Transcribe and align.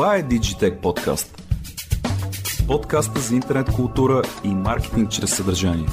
Това 0.00 0.16
е 0.16 0.22
Digitech 0.22 0.80
Podcast. 0.80 1.40
Подкаста 2.66 3.20
за 3.20 3.34
интернет 3.34 3.66
култура 3.76 4.22
и 4.44 4.48
маркетинг 4.48 5.10
чрез 5.10 5.36
съдържание. 5.36 5.88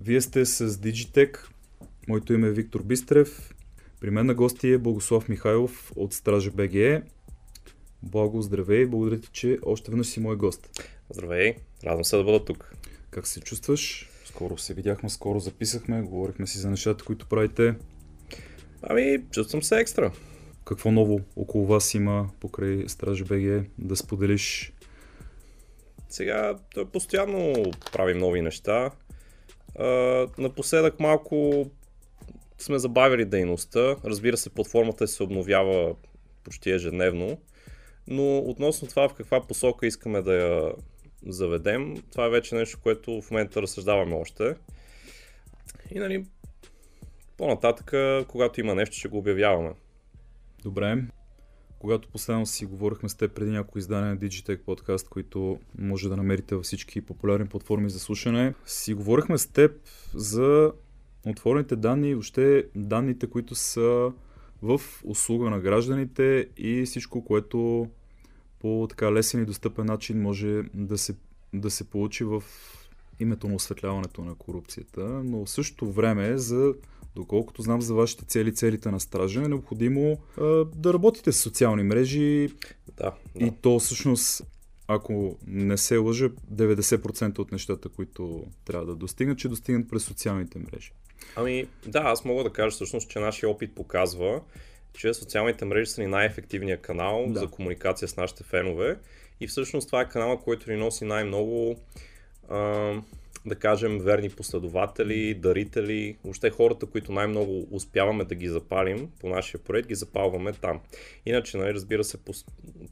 Вие 0.00 0.20
сте 0.20 0.46
с 0.46 0.68
Digitech. 0.68 1.38
Моето 2.08 2.32
име 2.32 2.46
е 2.46 2.52
Виктор 2.52 2.82
Бистрев. 2.82 3.54
При 4.00 4.10
мен 4.10 4.26
на 4.26 4.34
гости 4.34 4.72
е 4.72 4.78
Богослав 4.78 5.28
Михайлов 5.28 5.92
от 5.96 6.12
Стража 6.12 6.50
БГЕ. 6.50 7.02
Благо, 8.02 8.42
здравей, 8.42 8.86
благодаря 8.86 9.20
ти, 9.20 9.28
че 9.32 9.58
още 9.66 9.90
веднъж 9.90 10.06
си 10.06 10.20
мой 10.20 10.36
гост. 10.36 10.80
Здравей, 11.10 11.54
радвам 11.84 12.04
се 12.04 12.16
да 12.16 12.24
бъда 12.24 12.44
тук. 12.44 12.72
Как 13.10 13.26
се 13.26 13.40
чувстваш? 13.40 14.08
Скоро 14.36 14.58
се 14.58 14.74
видяхме, 14.74 15.08
скоро 15.08 15.40
записахме, 15.40 16.02
говорихме 16.02 16.46
си 16.46 16.58
за 16.58 16.70
нещата, 16.70 17.04
които 17.04 17.26
правите. 17.26 17.74
Ами, 18.82 19.18
чувствам 19.30 19.62
се 19.62 19.78
екстра. 19.78 20.12
Какво 20.64 20.90
ново 20.90 21.20
около 21.36 21.66
вас 21.66 21.94
има 21.94 22.30
покрай 22.40 22.84
Стража 22.88 23.24
БГ 23.24 23.64
да 23.78 23.96
споделиш? 23.96 24.72
Сега 26.08 26.58
той 26.74 26.84
постоянно 26.84 27.54
правим 27.92 28.18
нови 28.18 28.42
неща. 28.42 28.90
А, 29.78 29.86
напоследък 30.38 31.00
малко 31.00 31.66
сме 32.58 32.78
забавили 32.78 33.24
дейността. 33.24 33.96
Разбира 34.04 34.36
се, 34.36 34.50
платформата 34.50 35.08
се 35.08 35.22
обновява 35.22 35.94
почти 36.44 36.70
ежедневно. 36.70 37.38
Но 38.06 38.38
относно 38.38 38.88
това 38.88 39.08
в 39.08 39.14
каква 39.14 39.46
посока 39.46 39.86
искаме 39.86 40.22
да 40.22 40.34
я 40.34 40.72
заведем, 41.26 42.02
това 42.12 42.26
е 42.26 42.30
вече 42.30 42.54
нещо, 42.54 42.78
което 42.82 43.22
в 43.22 43.30
момента 43.30 43.62
разсъждаваме 43.62 44.14
още. 44.14 44.54
И 45.90 45.98
нали, 45.98 46.26
по-нататък, 47.36 47.94
когато 48.28 48.60
има 48.60 48.74
нещо, 48.74 48.96
ще 48.96 49.08
го 49.08 49.18
обявяваме. 49.18 49.72
Добре. 50.62 51.02
Когато 51.78 52.08
последно 52.08 52.46
си 52.46 52.66
говорихме 52.66 53.08
с 53.08 53.14
теб 53.14 53.34
преди 53.34 53.50
някои 53.50 53.78
издания 53.78 54.06
на 54.06 54.18
Digitech 54.18 54.62
подкаст, 54.62 55.08
които 55.08 55.58
може 55.78 56.08
да 56.08 56.16
намерите 56.16 56.54
във 56.54 56.64
всички 56.64 57.00
популярни 57.00 57.48
платформи 57.48 57.90
за 57.90 57.98
слушане, 57.98 58.54
си 58.66 58.94
говорихме 58.94 59.38
с 59.38 59.46
теб 59.46 59.72
за 60.14 60.72
отворените 61.26 61.76
данни 61.76 62.10
и 62.10 62.14
въобще 62.14 62.64
данните, 62.74 63.26
които 63.26 63.54
са 63.54 64.12
в 64.62 64.80
услуга 65.04 65.50
на 65.50 65.60
гражданите 65.60 66.48
и 66.56 66.82
всичко, 66.84 67.24
което 67.24 67.88
по 68.58 68.86
така 68.88 69.12
лесен 69.12 69.42
и 69.42 69.46
достъпен 69.46 69.86
начин 69.86 70.22
може 70.22 70.62
да 70.74 70.98
се, 70.98 71.14
да 71.60 71.70
се 71.70 71.84
получи 71.84 72.24
в 72.24 72.42
името 73.20 73.48
на 73.48 73.54
осветляването 73.54 74.24
на 74.24 74.34
корупцията, 74.34 75.04
но 75.04 75.44
в 75.44 75.50
същото 75.50 75.92
време 75.92 76.38
за 76.38 76.74
Доколкото 77.16 77.62
знам 77.62 77.82
за 77.82 77.94
вашите 77.94 78.24
цели, 78.24 78.54
целите 78.54 78.90
на 78.90 79.00
стража, 79.00 79.42
е 79.42 79.48
необходимо 79.48 80.18
а, 80.40 80.42
да 80.74 80.94
работите 80.94 81.32
с 81.32 81.36
социални 81.36 81.82
мрежи. 81.82 82.48
Да, 82.96 83.12
да. 83.36 83.46
И 83.46 83.52
то 83.62 83.78
всъщност, 83.78 84.42
ако 84.88 85.38
не 85.46 85.76
се 85.76 85.96
лъжа, 85.96 86.28
90% 86.28 87.38
от 87.38 87.52
нещата, 87.52 87.88
които 87.88 88.44
трябва 88.64 88.86
да 88.86 88.94
достигнат, 88.94 89.38
че 89.38 89.48
достигнат 89.48 89.88
през 89.88 90.04
социалните 90.04 90.58
мрежи. 90.58 90.92
Ами 91.36 91.66
да, 91.86 91.98
аз 91.98 92.24
мога 92.24 92.44
да 92.44 92.50
кажа 92.50 92.70
всъщност, 92.70 93.10
че 93.10 93.18
нашия 93.18 93.50
опит 93.50 93.74
показва, 93.74 94.40
че 94.92 95.14
социалните 95.14 95.64
мрежи 95.64 95.90
са 95.90 96.00
ни 96.00 96.06
най-ефективният 96.06 96.80
канал 96.80 97.26
да. 97.28 97.40
за 97.40 97.48
комуникация 97.48 98.08
с 98.08 98.16
нашите 98.16 98.44
фенове. 98.44 98.98
И 99.40 99.46
всъщност 99.46 99.86
това 99.88 100.00
е 100.00 100.08
канала, 100.08 100.40
който 100.40 100.70
ни 100.70 100.76
носи 100.76 101.04
най-много 101.04 101.76
а, 102.48 102.58
да 103.46 103.54
кажем, 103.54 103.98
верни 103.98 104.30
последователи, 104.30 105.34
дарители, 105.34 106.16
въобще 106.24 106.50
хората, 106.50 106.86
които 106.86 107.12
най-много 107.12 107.68
успяваме 107.70 108.24
да 108.24 108.34
ги 108.34 108.48
запалим 108.48 109.10
по 109.20 109.28
нашия 109.28 109.60
проект, 109.60 109.88
ги 109.88 109.94
запалваме 109.94 110.52
там. 110.52 110.80
Иначе, 111.26 111.56
нали, 111.56 111.74
разбира 111.74 112.04
се, 112.04 112.18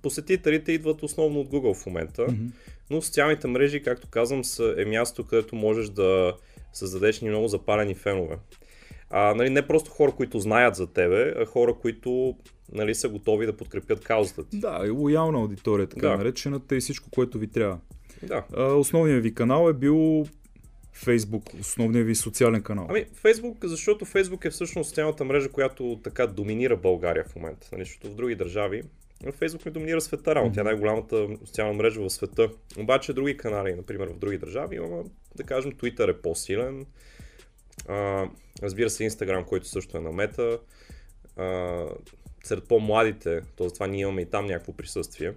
посетителите 0.03 0.73
идват 0.73 1.03
основно 1.03 1.41
от 1.41 1.49
Google 1.49 1.75
в 1.75 1.87
момента, 1.87 2.23
mm-hmm. 2.23 2.51
но 2.91 3.03
социалните 3.03 3.49
мрежи, 3.49 3.83
както 3.83 4.09
казвам, 4.09 4.45
са, 4.45 4.75
е 4.79 4.85
място, 4.85 5.27
където 5.27 5.57
можеш 5.57 5.89
да 5.89 6.37
създадеш 6.73 7.21
ни 7.21 7.29
много 7.29 7.49
запалени 7.49 7.95
фенове. 7.95 8.37
А, 9.17 9.35
нали, 9.35 9.51
не 9.51 9.67
просто 9.67 9.91
хора, 9.91 10.13
които 10.13 10.39
знаят 10.39 10.77
за 10.77 10.87
тебе, 10.87 11.35
а 11.39 11.47
хора, 11.47 11.75
които 11.75 12.37
нали, 12.73 12.95
са 12.95 13.09
готови 13.09 13.47
да 13.47 13.57
подкрепят 13.57 14.05
каузата 14.05 14.49
ти. 14.49 14.59
Да, 14.59 14.83
и 14.87 14.91
лоялна 14.91 15.39
аудитория, 15.39 15.87
така 15.87 16.09
да. 16.09 16.17
наречената 16.17 16.77
и 16.77 16.81
всичко, 16.81 17.11
което 17.11 17.39
ви 17.39 17.47
трябва. 17.47 17.79
Да. 18.23 18.45
А, 18.57 18.65
основният 18.65 19.23
ви 19.23 19.35
канал 19.35 19.69
е 19.69 19.73
бил 19.73 20.27
Фейсбук, 20.93 21.45
основният 21.61 22.07
ви 22.07 22.15
социален 22.15 22.63
канал? 22.63 22.87
Ами, 22.91 23.05
Фейсбук, 23.15 23.59
защото 23.65 24.05
Фейсбук 24.05 24.45
е 24.45 24.51
всъщност 24.51 24.89
социалната 24.89 25.25
мрежа, 25.25 25.49
която 25.49 26.01
така 26.05 26.27
доминира 26.27 26.77
България 26.77 27.25
в 27.25 27.37
момента. 27.37 27.69
Нали, 27.73 27.85
защото 27.85 28.11
в 28.11 28.15
други 28.15 28.35
държави 28.35 28.83
Фейсбук 29.33 29.65
не 29.65 29.73
доминира 29.73 30.01
света, 30.01 30.35
рано. 30.35 30.53
Тя 30.53 30.61
е 30.61 30.65
най-голямата 30.65 31.29
социална 31.47 31.73
мрежа 31.73 32.01
в 32.01 32.11
света. 32.11 32.49
Обаче 32.79 33.13
други 33.13 33.37
канали, 33.37 33.75
например 33.75 34.09
в 34.09 34.19
други 34.19 34.39
държави, 34.39 34.77
имаме, 34.77 35.03
да 35.37 35.45
кажем, 35.45 35.73
Twitter 35.73 36.11
е 36.11 36.23
по-силен. 36.23 36.87
А, 37.89 38.29
разбира 38.63 38.91
се, 38.91 39.11
Instagram, 39.11 39.45
който 39.45 39.69
също 39.69 39.97
е 39.97 40.01
на 40.01 40.13
мета. 40.13 40.59
А, 41.37 41.83
сред 42.45 42.69
по-младите, 42.69 43.41
т.е. 43.57 43.69
това 43.69 43.87
ние 43.87 44.01
имаме 44.01 44.23
и 44.23 44.31
там 44.31 44.47
някакво 44.47 44.73
присъствие. 44.73 45.35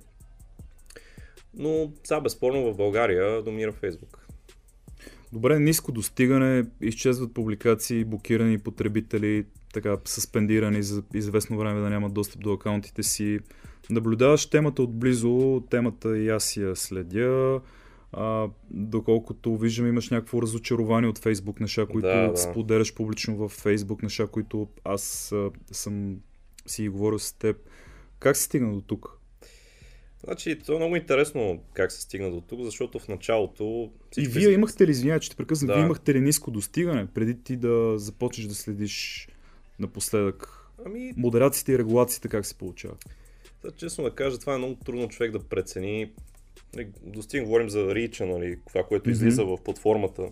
Но 1.54 1.92
сега 2.04 2.22
безспорно 2.22 2.74
в 2.74 2.78
България 2.78 3.44
доминира 3.44 3.72
Фейсбук. 3.72 4.28
Добре, 5.34 5.60
ниско 5.60 5.92
достигане, 5.92 6.66
изчезват 6.82 7.34
публикации, 7.34 8.04
блокирани 8.04 8.60
потребители, 8.60 9.46
така 9.74 9.98
суспендирани 10.06 10.84
за 10.84 11.04
известно 11.14 11.58
време 11.58 11.80
да 11.82 11.90
нямат 11.90 12.14
достъп 12.14 12.42
до 12.42 12.54
акаунтите 12.54 13.04
си. 13.04 13.40
Наблюдаваш 13.90 14.46
темата 14.46 14.84
отблизо, 14.84 15.64
темата 15.70 16.18
и 16.18 16.30
аз 16.30 16.58
я 16.58 16.76
следя. 16.76 17.62
А, 18.12 18.48
доколкото 18.70 19.58
виждам, 19.58 19.88
имаш 19.88 20.10
някакво 20.10 20.42
разочарование 20.42 21.10
от 21.10 21.20
Фейсбук, 21.20 21.60
неща, 21.60 21.86
които 21.86 22.08
да, 22.08 22.28
да. 22.32 22.38
споделяш 22.38 22.94
публично 22.94 23.36
в 23.36 23.50
Фейсбук, 23.50 24.04
неща, 24.04 24.28
които 24.28 24.68
аз 24.84 25.32
а, 25.32 25.52
съм 25.72 26.18
си 26.66 26.90
говорил 26.90 27.20
с 27.20 27.34
теб. 27.34 27.58
Как 28.20 28.38
се 28.38 28.44
стигна 28.44 28.74
до 28.74 28.82
тук? 28.82 29.18
Значи, 30.24 30.60
това 30.60 30.76
е 30.76 30.78
много 30.78 30.96
интересно 30.96 31.64
как 31.74 31.92
се 31.92 32.02
стигна 32.02 32.32
до 32.32 32.42
тук, 32.42 32.64
защото 32.64 33.00
в 33.00 33.08
началото... 33.08 33.92
И 34.18 34.28
вие 34.28 34.52
имахте 34.52 34.88
ли, 34.88 34.92
извинявай, 34.92 35.20
че 35.20 35.30
те 35.30 35.36
прекъсвам, 35.36 35.68
да. 35.68 35.74
вие 35.74 35.84
имахте 35.84 36.14
ли 36.14 36.22
ниско 36.22 36.52
достигане, 36.52 37.08
преди 37.14 37.44
ти 37.44 37.56
да 37.56 37.94
започнеш 37.98 38.48
да 38.48 38.56
следиш 38.56 39.28
напоследък 39.80 40.70
ами... 40.86 41.14
модерациите 41.18 41.72
и 41.72 41.78
регулациите 41.78 42.28
как 42.28 42.46
се 42.46 42.56
получават? 42.56 43.06
Да, 43.64 43.72
честно 43.72 44.04
да 44.04 44.12
кажа, 44.12 44.40
това 44.40 44.56
е 44.56 44.58
много 44.58 44.76
трудно 44.76 45.10
човек 45.10 45.32
да 45.32 45.40
прецени. 45.40 46.12
Достигна, 47.02 47.46
говорим 47.46 47.70
за 47.70 47.96
рича, 47.96 48.26
нали, 48.26 48.60
това, 48.68 48.84
което 48.84 49.10
mm-hmm. 49.10 49.14
излиза 49.14 49.46
в 49.46 49.58
платформата. 49.64 50.30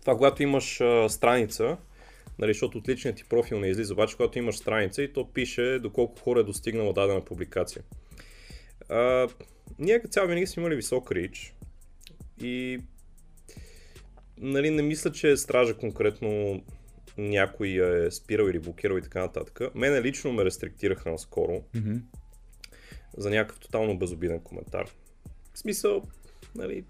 Това, 0.00 0.14
когато 0.14 0.42
имаш 0.42 0.80
а, 0.80 1.08
страница, 1.08 1.76
нали, 2.38 2.50
защото 2.50 2.78
от 2.78 2.88
личният 2.88 3.16
ти 3.16 3.24
профил 3.24 3.60
не 3.60 3.68
излиза, 3.68 3.92
обаче 3.92 4.16
когато 4.16 4.38
имаш 4.38 4.56
страница 4.56 5.02
и 5.02 5.12
то 5.12 5.32
пише 5.32 5.78
доколко 5.82 6.20
хора 6.20 6.40
е 6.40 6.44
достигнала 6.44 6.92
дадена 6.92 7.24
публикация. 7.24 7.82
А, 8.88 9.28
ние 9.78 10.00
като 10.00 10.12
цяло 10.12 10.28
винаги 10.28 10.46
сме 10.46 10.60
имали 10.60 10.76
висок 10.76 11.12
рич 11.12 11.54
и 12.42 12.80
нали, 14.38 14.70
не 14.70 14.82
мисля, 14.82 15.12
че 15.12 15.30
е 15.30 15.36
стража 15.36 15.74
конкретно 15.74 16.62
някой 17.18 17.68
е 17.68 18.10
спирал 18.10 18.46
или 18.46 18.58
блокирал 18.58 18.96
и 18.96 19.02
така 19.02 19.20
нататък. 19.20 19.60
Мене 19.74 20.02
лично 20.02 20.32
ме 20.32 20.44
рестриктираха 20.44 21.10
наскоро 21.10 21.62
mm-hmm. 21.74 22.00
за 23.16 23.30
някакъв 23.30 23.60
тотално 23.60 23.98
безобиден 23.98 24.40
коментар. 24.40 24.90
В 25.56 25.58
смисъл, 25.58 26.02
нали... 26.54 26.84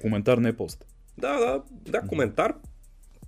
Коментар 0.00 0.38
не 0.38 0.48
е 0.48 0.56
пост. 0.56 0.86
Да, 1.18 1.38
да, 1.38 1.62
да, 1.70 2.00
коментар 2.00 2.54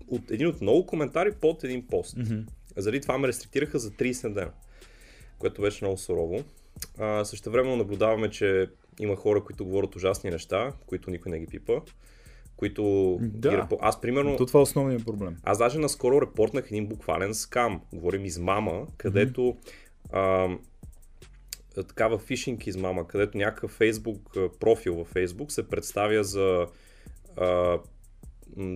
от 0.09 0.31
един 0.31 0.47
от 0.47 0.61
много 0.61 0.87
коментари 0.87 1.33
под 1.33 1.65
един 1.65 1.87
пост. 1.87 2.17
Mm-hmm. 2.17 2.45
Заради 2.77 3.01
това 3.01 3.19
ме 3.19 3.29
рестриктираха 3.29 3.79
за 3.79 3.91
30 3.91 4.33
дена, 4.35 4.51
което 5.39 5.63
беше 5.63 5.85
много 5.85 5.99
сурово. 5.99 6.45
А, 6.99 7.25
също 7.25 7.51
време 7.51 7.77
наблюдаваме, 7.77 8.31
че 8.31 8.71
има 9.01 9.17
хора, 9.17 9.45
които 9.45 9.65
говорят 9.65 9.97
ужасни 9.97 10.31
неща, 10.31 10.73
които 10.87 11.11
никой 11.11 11.33
не 11.33 11.41
ги 11.41 11.47
пипа. 11.47 11.81
Които 12.57 13.17
да. 13.21 13.51
ги 13.51 13.57
репо... 13.57 13.79
Аз 13.81 14.01
примерно... 14.01 14.37
То 14.37 14.47
това 14.47 14.61
е 14.61 14.63
основният 14.63 15.05
проблем. 15.05 15.37
Аз 15.43 15.59
даже 15.59 15.79
наскоро 15.79 16.23
репортнах 16.23 16.67
един 16.71 16.87
буквален 16.87 17.35
скам. 17.35 17.81
Говорим 17.93 18.25
измама, 18.25 18.87
където 18.97 19.41
mm-hmm. 19.41 20.53
а, 20.53 20.59
такава 21.75 22.19
фишинг 22.19 22.67
измама, 22.67 23.09
където 23.09 23.39
някакъв 23.39 23.71
фейсбук 23.71 24.37
профил 24.61 24.95
във 24.95 25.09
Фейсбук 25.09 25.53
се 25.53 25.69
представя 25.69 26.25
за 26.25 26.67
а, 27.37 27.79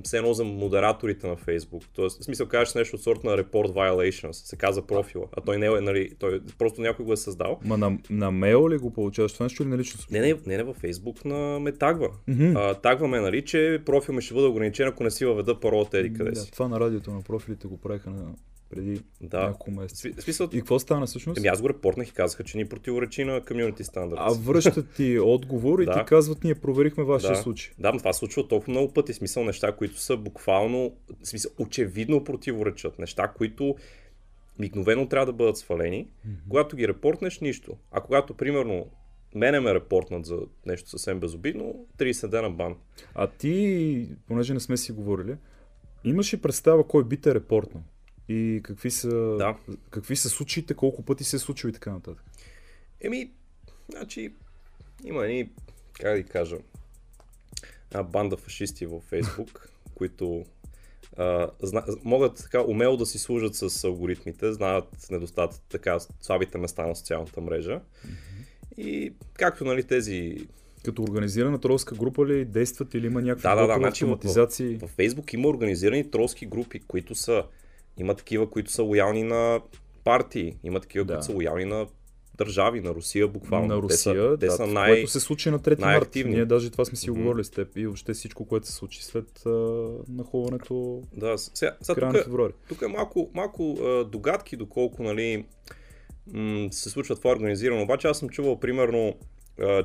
все 0.04 0.16
едно 0.16 0.34
за 0.34 0.44
модераторите 0.44 1.26
на 1.26 1.36
Facebook. 1.36 1.84
Тоест, 1.94 2.20
в 2.20 2.24
смисъл 2.24 2.46
кажеш 2.46 2.74
нещо 2.74 2.96
от 2.96 3.02
сорта 3.02 3.26
на 3.26 3.38
report 3.38 3.72
violations, 3.72 4.32
се 4.32 4.56
казва 4.56 4.86
профила, 4.86 5.24
а 5.36 5.40
той 5.40 5.58
не 5.58 5.66
е, 5.66 5.70
нали, 5.70 6.10
той 6.18 6.40
просто 6.58 6.80
някой 6.80 7.04
го 7.04 7.12
е 7.12 7.16
създал. 7.16 7.60
Ма 7.64 7.78
на, 7.78 7.98
на 8.10 8.30
мейл 8.30 8.68
ли 8.68 8.78
го 8.78 8.92
получаваш 8.92 9.32
това 9.32 9.44
нещо 9.44 9.62
или 9.62 9.70
на 9.70 9.78
лично 9.78 10.00
Не, 10.10 10.20
не, 10.20 10.34
не, 10.46 10.56
не 10.56 10.62
във 10.62 10.82
Facebook 10.82 11.24
на 11.24 11.60
ме 11.60 11.72
тагва. 11.72 12.08
Mm-hmm. 12.28 12.70
А, 12.70 12.74
тагва 12.74 13.08
ме, 13.08 13.20
нали, 13.20 13.44
че 13.44 13.82
профил 13.86 14.14
ми 14.14 14.22
ще 14.22 14.34
бъде 14.34 14.46
ограничен, 14.46 14.88
ако 14.88 15.04
не 15.04 15.10
си 15.10 15.24
въведа 15.24 15.60
паролата 15.60 15.98
еди 15.98 16.12
къде 16.12 16.34
си. 16.34 16.46
Да, 16.46 16.52
това 16.52 16.68
на 16.68 16.80
радиото 16.80 17.10
на 17.10 17.22
профилите 17.22 17.68
го 17.68 17.76
правиха 17.76 18.10
на 18.10 18.34
преди 18.70 19.00
да. 19.20 19.40
няколко 19.40 19.70
месеца. 19.70 20.22
Смисъл... 20.22 20.48
И 20.52 20.58
какво 20.58 20.78
стана 20.78 21.06
всъщност? 21.06 21.38
Еми 21.38 21.48
аз 21.48 21.62
го 21.62 21.68
репортнах 21.68 22.08
и 22.08 22.12
казаха, 22.12 22.44
че 22.44 22.56
ни 22.58 22.68
противоречи 22.68 23.24
на 23.24 23.40
community 23.40 23.82
standards. 23.82 24.14
А 24.16 24.32
връщат 24.32 24.90
ти 24.96 25.18
отговор 25.22 25.78
и 25.78 25.84
да. 25.84 25.92
ти 25.92 26.04
казват, 26.06 26.44
ние 26.44 26.54
проверихме 26.54 27.04
вашия 27.04 27.30
да. 27.30 27.36
случай. 27.36 27.72
Да, 27.78 27.92
но 27.92 27.98
това 27.98 28.12
се 28.12 28.18
случва 28.18 28.48
толкова 28.48 28.70
много 28.70 28.92
пъти. 28.92 29.12
Смисъл 29.14 29.44
неща, 29.44 29.72
които 29.72 30.00
са 30.00 30.16
буквално, 30.16 30.96
смисъл, 31.22 31.50
очевидно 31.58 32.24
противоречат. 32.24 32.98
Неща, 32.98 33.28
които 33.28 33.76
мигновено 34.58 35.08
трябва 35.08 35.26
да 35.26 35.32
бъдат 35.32 35.58
свалени. 35.58 36.06
Mm-hmm. 36.06 36.48
Когато 36.48 36.76
ги 36.76 36.88
репортнеш, 36.88 37.40
нищо. 37.40 37.76
А 37.90 38.00
когато, 38.00 38.34
примерно, 38.34 38.86
мене 39.34 39.60
ме 39.60 39.74
репортнат 39.74 40.26
за 40.26 40.38
нещо 40.66 40.90
съвсем 40.90 41.20
безобидно, 41.20 41.86
30 41.98 42.28
дена 42.28 42.50
бан. 42.50 42.76
А 43.14 43.26
ти, 43.26 44.08
понеже 44.26 44.54
не 44.54 44.60
сме 44.60 44.76
си 44.76 44.92
говорили, 44.92 45.36
имаш 46.04 46.34
ли 46.34 46.40
представа 46.40 46.86
кой 46.86 47.04
би 47.04 47.16
те 47.16 47.34
репортнал? 47.34 47.82
И 48.28 48.60
какви 48.64 48.90
са, 48.90 49.36
да. 49.38 49.56
какви 49.90 50.16
са 50.16 50.28
случаите, 50.28 50.74
колко 50.74 51.02
пъти 51.02 51.24
се 51.24 51.36
е 51.36 51.38
случило 51.38 51.68
и 51.68 51.72
така 51.72 51.92
нататък? 51.92 52.24
Еми, 53.00 53.30
значи, 53.90 54.32
има 55.04 55.26
ни, 55.26 55.50
как 55.92 56.10
да 56.10 56.16
ви 56.16 56.24
кажа, 56.24 56.56
една 57.90 58.02
банда 58.02 58.36
фашисти 58.36 58.86
във 58.86 59.02
Фейсбук, 59.02 59.68
които 59.94 60.44
а, 61.16 61.50
зна, 61.62 61.84
могат 62.04 62.36
така 62.36 62.62
умело 62.62 62.96
да 62.96 63.06
си 63.06 63.18
служат 63.18 63.54
с 63.54 63.84
алгоритмите, 63.84 64.52
знаят 64.52 65.10
недостатък, 65.10 65.60
така 65.68 65.98
слабите 66.20 66.58
места 66.58 66.86
на 66.86 66.96
социалната 66.96 67.40
мрежа. 67.40 67.80
Mm-hmm. 67.80 68.76
И 68.76 69.12
както 69.32 69.64
нали 69.64 69.82
тези 69.82 70.46
като 70.84 71.02
организирана 71.02 71.60
тролска 71.60 71.94
група 71.94 72.26
ли 72.26 72.44
действат 72.44 72.94
или 72.94 73.06
има 73.06 73.22
някакви 73.22 73.42
да, 73.42 73.54
да, 73.54 73.66
да, 73.66 73.74
значи 73.74 74.04
автоматизации? 74.04 74.76
В, 74.76 74.86
в, 74.86 74.90
в 74.90 74.96
Facebook 74.96 75.34
има 75.34 75.48
организирани 75.48 76.10
тролски 76.10 76.46
групи, 76.46 76.80
които 76.80 77.14
са 77.14 77.44
има 77.98 78.14
такива, 78.14 78.50
които 78.50 78.72
са 78.72 78.82
лоялни 78.82 79.22
на 79.22 79.60
партии, 80.04 80.56
има 80.64 80.80
такива, 80.80 81.04
да. 81.04 81.12
които 81.12 81.26
са 81.26 81.32
лоялни 81.32 81.64
на 81.64 81.86
държави, 82.36 82.80
на 82.80 82.90
Русия 82.90 83.28
буквално. 83.28 83.66
На 83.66 83.76
Русия, 83.76 83.96
те 83.96 83.98
са, 83.98 84.36
те 84.40 84.46
да, 84.46 84.52
са 84.52 84.66
най- 84.66 84.92
което 84.92 85.10
се 85.10 85.20
случи 85.20 85.50
на 85.50 85.58
3 85.58 85.80
март. 85.80 86.14
Ние 86.14 86.44
даже 86.44 86.70
това 86.70 86.84
сме 86.84 86.96
си 86.96 87.10
mm-hmm. 87.10 87.22
говорили 87.22 87.44
с 87.44 87.50
теб 87.50 87.76
и 87.76 87.86
въобще 87.86 88.12
всичко, 88.12 88.44
което 88.46 88.66
се 88.66 88.72
случи 88.72 89.04
след 89.04 89.46
а, 89.46 89.50
нахуването 90.08 91.02
да, 91.16 91.38
сега, 91.38 91.76
сега 91.82 92.00
тук, 92.00 92.12
на 92.12 92.22
февруари. 92.22 92.52
Тук 92.68 92.82
е 92.82 92.86
малко, 92.86 93.30
малко 93.34 93.72
а, 93.72 94.04
догадки, 94.04 94.56
доколко 94.56 95.02
нали, 95.02 95.44
м- 96.32 96.68
се 96.70 96.90
случва 96.90 97.16
това 97.16 97.30
организирано. 97.30 97.82
Обаче 97.82 98.08
аз 98.08 98.18
съм 98.18 98.28
чувал 98.28 98.60
примерно 98.60 99.14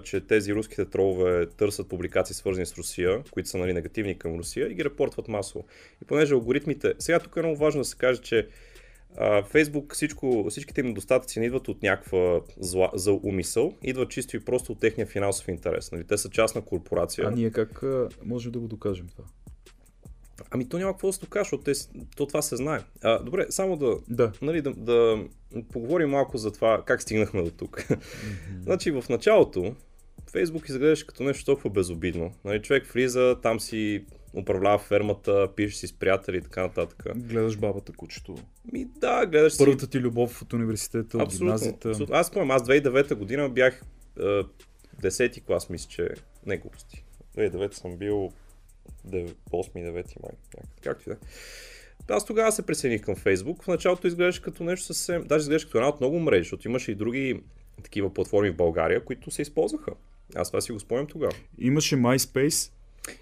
че 0.03 0.21
тези 0.21 0.53
руските 0.53 0.85
тролове 0.85 1.45
търсят 1.45 1.89
публикации 1.89 2.35
свързани 2.35 2.65
с 2.65 2.77
Русия, 2.77 3.23
които 3.31 3.49
са 3.49 3.57
нали, 3.57 3.73
негативни 3.73 4.17
към 4.17 4.35
Русия 4.35 4.71
и 4.71 4.73
ги 4.73 4.85
репортват 4.85 5.27
масово. 5.27 5.65
И 6.03 6.05
понеже 6.05 6.33
алгоритмите... 6.33 6.93
Сега 6.99 7.19
тук 7.19 7.35
е 7.35 7.41
много 7.41 7.57
важно 7.57 7.81
да 7.81 7.85
се 7.85 7.97
каже, 7.97 8.21
че 8.21 8.47
Фейсбук, 9.47 9.93
всичко, 9.93 10.45
всичките 10.49 10.81
им 10.81 10.87
недостатъци 10.87 11.39
не 11.39 11.45
идват 11.45 11.67
от 11.67 11.83
някаква 11.83 12.41
зла, 12.59 12.91
за 12.93 13.19
умисъл, 13.23 13.73
идват 13.83 14.09
чисто 14.09 14.35
и 14.35 14.39
просто 14.39 14.71
от 14.71 14.79
техния 14.79 15.07
финансов 15.07 15.47
интерес. 15.47 15.91
Нали? 15.91 16.03
Те 16.03 16.17
са 16.17 16.29
частна 16.29 16.61
корпорация. 16.61 17.27
А 17.27 17.31
ние 17.31 17.51
как 17.51 17.83
можем 18.25 18.51
да 18.51 18.59
го 18.59 18.67
докажем 18.67 19.07
това? 19.07 19.23
Ами 20.51 20.69
то 20.69 20.77
няма 20.77 20.93
какво 20.93 21.07
да 21.07 21.13
се 21.13 21.19
докаже, 21.19 21.43
защото 21.43 21.63
те, 21.63 21.71
то 22.15 22.25
това 22.25 22.41
се 22.41 22.55
знае. 22.55 22.79
А, 23.03 23.23
добре, 23.23 23.45
само 23.49 23.77
да, 23.77 23.97
да. 24.07 24.31
Нали, 24.41 24.61
да, 24.61 24.73
да 24.73 25.23
поговорим 25.71 26.09
малко 26.09 26.37
за 26.37 26.51
това 26.51 26.83
как 26.85 27.01
стигнахме 27.01 27.43
до 27.43 27.51
тук. 27.51 27.77
Mm-hmm. 27.77 27.99
значи 28.63 28.91
в 28.91 29.03
началото 29.09 29.75
Фейсбук 30.31 30.69
изглеждаше 30.69 31.07
като 31.07 31.23
нещо 31.23 31.45
толкова 31.45 31.69
безобидно. 31.69 32.33
Нали, 32.45 32.61
човек 32.61 32.85
влиза, 32.85 33.35
там 33.41 33.59
си 33.59 34.05
управлява 34.33 34.79
фермата, 34.79 35.47
пише 35.55 35.77
си 35.77 35.87
с 35.87 35.93
приятели 35.93 36.37
и 36.37 36.41
така 36.41 36.61
нататък. 36.61 37.03
Гледаш 37.15 37.57
бабата 37.57 37.93
кучето. 37.93 38.35
Ми 38.71 38.85
да, 38.85 39.25
гледаш 39.25 39.57
Първата 39.57 39.85
си... 39.85 39.89
ти 39.91 39.99
любов 39.99 40.41
от 40.41 40.53
университета, 40.53 41.17
от 41.17 41.23
абсолютно, 41.23 41.45
гимназията. 41.45 41.89
Абсолютно. 41.89 42.15
Аз 42.15 42.27
спомням, 42.27 42.51
аз 42.51 42.63
2009 42.63 43.15
година 43.15 43.49
бях 43.49 43.83
е, 44.19 44.43
10 45.01 45.43
клас, 45.43 45.69
мисля, 45.69 45.89
че 45.89 46.09
не 46.45 46.57
глупости. 46.57 47.05
2009 47.37 47.73
съм 47.73 47.97
бил 47.97 48.31
8-9 49.07 49.93
май. 49.93 50.31
Както 50.83 51.09
и 51.09 51.13
да. 51.13 51.19
Аз 52.13 52.25
тогава 52.25 52.51
се 52.51 52.65
присъединих 52.65 53.01
към 53.01 53.15
Facebook. 53.15 53.63
В 53.63 53.67
началото 53.67 54.07
изглеждаше 54.07 54.41
като 54.41 54.63
нещо 54.63 54.85
съвсем... 54.85 55.23
Даже 55.23 55.41
изглеждаше 55.41 55.65
като 55.65 55.77
една 55.77 55.89
от 55.89 55.99
много 55.99 56.19
мрежи, 56.19 56.43
защото 56.43 56.67
имаше 56.67 56.91
и 56.91 56.95
други 56.95 57.41
такива 57.83 58.13
платформи 58.13 58.49
в 58.49 58.55
България, 58.55 59.05
които 59.05 59.31
се 59.31 59.41
използваха. 59.41 59.91
Аз 60.35 60.49
това 60.49 60.61
си 60.61 60.71
го 60.71 60.79
спомням 60.79 61.07
тогава. 61.07 61.33
Имаше 61.57 61.95
MySpace. 61.95 62.71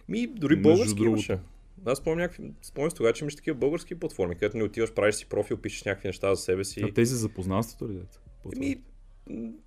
Ми, 0.09 0.27
дори 0.27 0.55
български 0.55 1.03
имаше. 1.03 1.39
Аз 1.85 1.97
спомням, 1.97 2.19
някакви, 2.19 2.51
спомням 2.61 2.91
тогава, 2.91 3.13
че 3.13 3.23
имаш 3.23 3.35
такива 3.35 3.57
български 3.57 3.95
платформи, 3.95 4.35
където 4.35 4.57
не 4.57 4.63
отиваш, 4.63 4.93
правиш 4.93 5.15
си 5.15 5.25
профил, 5.25 5.57
пишеш 5.57 5.83
някакви 5.83 6.07
неща 6.07 6.35
за 6.35 6.41
себе 6.41 6.63
си. 6.63 6.81
А 6.83 6.93
тези 6.93 7.11
за 7.11 7.17
запознанството 7.17 7.89
ли? 7.89 7.99
Ми, 8.57 8.81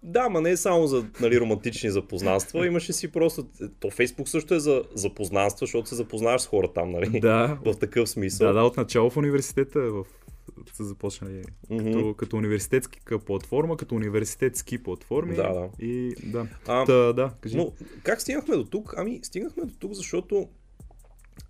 да, 0.02 0.28
ма 0.28 0.40
не 0.40 0.50
е 0.50 0.56
само 0.56 0.86
за 0.86 1.06
нали, 1.20 1.40
романтични 1.40 1.90
запознанства, 1.90 2.66
имаше 2.66 2.92
си 2.92 3.12
просто... 3.12 3.46
То 3.80 3.90
Фейсбук 3.90 4.28
също 4.28 4.54
е 4.54 4.60
за 4.60 4.82
запознанства, 4.94 5.66
защото 5.66 5.88
се 5.88 5.94
запознаваш 5.94 6.42
с 6.42 6.46
хора 6.46 6.72
там, 6.72 6.90
нали? 6.90 7.20
Да. 7.20 7.58
В 7.64 7.78
такъв 7.78 8.08
смисъл. 8.08 8.46
Да, 8.46 8.52
да, 8.52 8.62
от 8.62 8.76
начало 8.76 9.10
в 9.10 9.16
университета 9.16 9.80
в 9.80 10.04
са 10.72 10.84
започнали 10.84 11.44
mm-hmm. 11.70 11.92
като, 11.92 12.14
като 12.14 12.36
университетска 12.36 13.18
платформа, 13.18 13.76
като 13.76 13.94
университетски 13.94 14.82
платформи. 14.82 15.34
Да, 15.34 15.52
да. 15.52 15.68
И 15.78 16.14
да. 16.22 16.46
А, 16.66 16.84
Та, 16.84 17.12
да, 17.12 17.32
кажи. 17.40 17.56
Но 17.56 17.72
как 18.02 18.20
стигнахме 18.20 18.56
до 18.56 18.64
тук? 18.64 18.94
Ами, 18.96 19.20
стигнахме 19.22 19.64
до 19.64 19.74
тук, 19.78 19.92
защото 19.92 20.48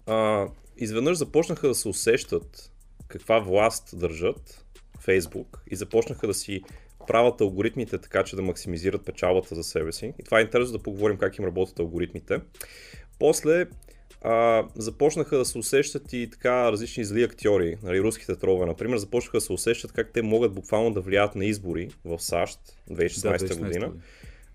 а, 0.07 0.49
изведнъж 0.77 1.17
започнаха 1.17 1.69
да 1.69 1.75
се 1.75 1.89
усещат 1.89 2.73
каква 3.09 3.39
власт 3.39 3.99
държат 3.99 4.65
Фейсбук 5.01 5.63
и 5.71 5.77
започнаха 5.77 6.27
да 6.27 6.35
си 6.35 6.63
правят 7.07 7.41
алгоритмите 7.41 7.99
така, 7.99 8.25
че 8.25 8.37
да 8.37 8.43
максимизират 8.43 9.05
печалбата 9.05 9.55
за 9.55 9.63
себе 9.63 9.93
си. 9.93 10.15
И 10.19 10.23
това 10.23 10.39
е 10.39 10.43
интересно 10.43 10.79
да 10.79 10.83
поговорим 10.83 11.17
как 11.17 11.39
им 11.39 11.45
работят 11.45 11.79
алгоритмите. 11.79 12.41
После 13.19 13.67
а, 14.23 14.65
започнаха 14.75 15.39
да 15.39 15.45
се 15.45 15.59
усещат 15.59 16.13
и 16.13 16.29
така 16.33 16.73
различни 16.73 17.05
зли 17.05 17.23
актьори, 17.23 17.77
нали, 17.83 18.01
руските 18.01 18.37
тролове, 18.37 18.67
например, 18.67 18.97
започнаха 18.97 19.37
да 19.37 19.41
се 19.41 19.53
усещат 19.53 19.93
как 19.93 20.13
те 20.13 20.23
могат 20.23 20.55
буквално 20.55 20.93
да 20.93 21.01
влияят 21.01 21.35
на 21.35 21.45
избори 21.45 21.89
в 22.05 22.19
САЩ 22.19 22.61
2016 22.91 23.49
да, 23.49 23.57
година, 23.57 23.93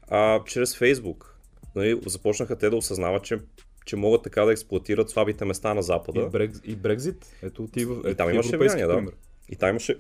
а, 0.08 0.44
чрез 0.46 0.78
Фейсбук. 0.78 1.40
Нали, 1.76 2.02
започнаха 2.06 2.58
те 2.58 2.70
да 2.70 2.76
осъзнават, 2.76 3.24
че 3.24 3.40
че 3.86 3.96
могат 3.96 4.24
така 4.24 4.46
да 4.46 4.52
експлуатират 4.52 5.10
слабите 5.10 5.46
места 5.46 5.74
на 5.74 5.82
Запада. 5.82 6.22
И, 6.22 6.30
Брекз, 6.30 6.62
и 6.66 6.76
Брекзит? 6.76 7.26
Ето 7.44 7.68
ти 7.68 7.86
в, 7.86 8.12
и 8.12 8.16
там 8.16 8.30
имаше 8.34 8.58
влияние, 8.58 8.86
да. 8.86 9.04
И 9.50 9.56
там 9.56 9.70
имаше, 9.70 10.00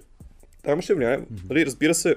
там 0.64 0.74
имаше 0.74 0.94
влияние. 0.94 1.20
Mm-hmm. 1.20 1.66
Разбира 1.66 1.94
се, 1.94 2.16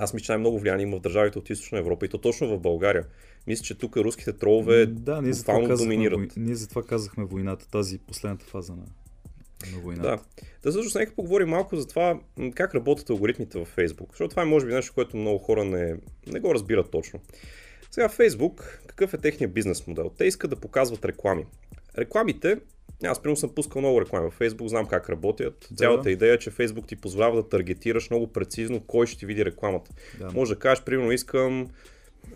аз 0.00 0.14
мисля, 0.14 0.24
че 0.24 0.32
най-много 0.32 0.58
влияние 0.58 0.82
има 0.86 0.96
в 0.96 1.00
държавите 1.00 1.38
от 1.38 1.50
Източна 1.50 1.78
Европа 1.78 2.06
и 2.06 2.08
то 2.08 2.18
точно 2.18 2.48
в 2.48 2.60
България. 2.60 3.04
Мисля, 3.46 3.62
че 3.62 3.78
тук 3.78 3.96
руските 3.96 4.32
тролове 4.32 4.86
да, 4.86 5.22
ние 5.22 5.32
буквално 5.32 5.76
доминират. 5.76 6.18
Вой... 6.18 6.28
Ние 6.36 6.54
затова 6.54 6.82
казахме 6.82 7.24
войната, 7.24 7.68
тази 7.70 7.98
последната 7.98 8.44
фаза 8.44 8.72
на, 8.72 8.84
на 9.72 9.78
войната. 9.82 10.08
Да. 10.08 10.18
Да, 10.62 10.70
всъщност 10.70 10.96
нека 10.96 11.14
поговорим 11.14 11.48
малко 11.48 11.76
за 11.76 11.86
това 11.86 12.20
как 12.54 12.74
работят 12.74 13.10
алгоритмите 13.10 13.58
в 13.58 13.76
Facebook, 13.76 14.08
защото 14.10 14.28
това 14.28 14.42
е 14.42 14.46
може 14.46 14.66
би 14.66 14.74
нещо, 14.74 14.94
което 14.94 15.16
много 15.16 15.38
хора 15.38 15.64
не, 15.64 15.96
не 16.26 16.40
го 16.40 16.54
разбират 16.54 16.90
точно. 16.90 17.20
Сега 17.90 18.08
Facebook, 18.08 18.78
какъв 18.86 19.14
е 19.14 19.18
техният 19.18 19.52
бизнес 19.52 19.86
модел? 19.86 20.10
Те 20.18 20.24
искат 20.24 20.50
да 20.50 20.56
показват 20.56 21.04
реклами. 21.04 21.46
Рекламите 21.98 22.58
аз 23.04 23.22
примерно 23.22 23.36
съм 23.36 23.54
пускал 23.54 23.82
много 23.82 24.00
реклами 24.00 24.30
в 24.30 24.38
Facebook, 24.38 24.66
знам 24.66 24.86
как 24.86 25.10
работят. 25.10 25.68
Да. 25.70 25.76
Цялата 25.76 26.10
идея 26.10 26.34
е, 26.34 26.38
че 26.38 26.50
Facebook 26.50 26.86
ти 26.86 26.96
позволява 26.96 27.36
да 27.36 27.48
таргетираш 27.48 28.10
много 28.10 28.26
прецизно 28.26 28.80
кой 28.80 29.06
ще 29.06 29.18
ти 29.18 29.26
види 29.26 29.44
рекламата. 29.44 29.90
Да. 30.18 30.30
Може 30.34 30.54
да 30.54 30.58
кажеш, 30.58 30.84
примерно 30.84 31.12
искам 31.12 31.68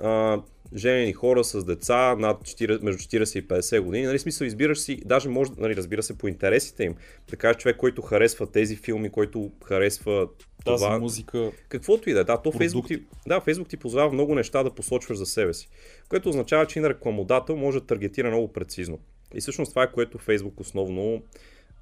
а, 0.01 0.43
женени 0.77 1.13
хора 1.13 1.45
с 1.45 1.65
деца 1.65 2.17
над 2.17 2.41
40, 2.41 2.83
между 2.83 3.03
40 3.03 3.39
и 3.39 3.49
50 3.49 3.81
години. 3.81 4.07
Нали, 4.07 4.19
смисъл, 4.19 4.45
избираш 4.45 4.79
си, 4.79 5.03
даже 5.05 5.29
може, 5.29 5.51
нали, 5.59 5.77
разбира 5.77 6.03
се, 6.03 6.19
по 6.19 6.29
интересите 6.29 6.85
им. 6.85 6.95
Да 7.31 7.37
кажеш 7.37 7.63
човек, 7.63 7.77
който 7.77 8.03
харесва 8.03 8.47
тези 8.47 8.77
филми, 8.77 9.11
който 9.11 9.51
харесва 9.65 10.29
тази 10.65 10.85
това. 10.85 10.99
музика. 10.99 11.53
Каквото 11.69 12.11
и 12.11 12.13
да 12.13 12.21
е. 12.21 12.25
Да, 12.25 12.43
то 12.43 12.53
Facebook 12.53 12.87
ти, 12.87 13.03
да, 13.27 13.41
Facebook 13.41 13.69
ти 13.69 13.77
позволява 13.77 14.13
много 14.13 14.35
неща 14.35 14.63
да 14.63 14.75
посочваш 14.75 15.19
за 15.19 15.27
себе 15.27 15.55
си. 15.55 15.69
Което 16.09 16.29
означава, 16.29 16.67
че 16.67 16.79
и 16.79 16.83
на 16.83 16.89
рекламодател 16.89 17.57
може 17.57 17.81
да 17.81 17.87
таргетира 17.87 18.29
много 18.29 18.53
прецизно. 18.53 18.99
И 19.35 19.41
всъщност 19.41 19.73
това 19.73 19.83
е 19.83 19.93
което 19.93 20.19
Facebook 20.19 20.61
основно 20.61 21.23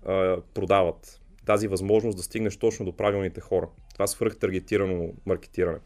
а, 0.07 0.37
продават. 0.55 1.21
Тази 1.47 1.69
възможност 1.69 2.17
да 2.17 2.23
стигнеш 2.23 2.57
точно 2.57 2.85
до 2.85 2.97
правилните 2.97 3.41
хора. 3.41 3.69
Това 3.93 4.07
свръх 4.07 4.39
таргетирано 4.39 5.13
маркетиране. 5.27 5.79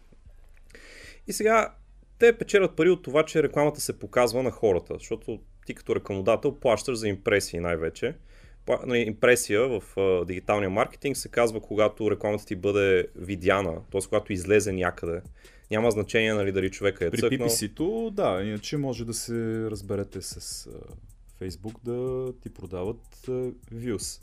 И 1.27 1.33
сега 1.33 1.75
те 2.19 2.39
печелят 2.39 2.77
пари 2.77 2.91
от 2.91 3.03
това, 3.03 3.25
че 3.25 3.43
рекламата 3.43 3.81
се 3.81 3.99
показва 3.99 4.43
на 4.43 4.51
хората, 4.51 4.95
защото 4.95 5.41
ти 5.67 5.75
като 5.75 5.97
рекламодател 5.97 6.55
плащаш 6.55 6.99
за 6.99 7.09
импресии 7.09 7.61
най-вече. 7.61 8.15
Нали, 8.87 8.99
импресия 8.99 9.69
в 9.69 9.83
а, 9.97 10.25
дигиталния 10.25 10.71
маркетинг 10.71 11.17
се 11.17 11.29
казва, 11.29 11.61
когато 11.61 12.11
рекламата 12.11 12.47
ти 12.47 12.57
бъде 12.57 13.09
видяна, 13.17 13.81
т.е. 13.93 14.01
когато 14.09 14.33
излезе 14.33 14.73
някъде. 14.73 15.23
Няма 15.71 15.91
значение 15.91 16.35
нали, 16.35 16.53
дали 16.53 16.71
човека 16.71 17.07
е 17.07 17.11
При 17.11 17.19
цъкнал. 17.19 17.49
PPC-то, 17.49 18.11
да, 18.11 18.43
иначе 18.43 18.77
може 18.77 19.05
да 19.05 19.15
се 19.15 19.69
разберете 19.71 20.21
с 20.21 20.69
Facebook 21.41 21.75
да 21.85 22.33
ти 22.41 22.51
продават 22.51 23.27
views. 23.75 24.21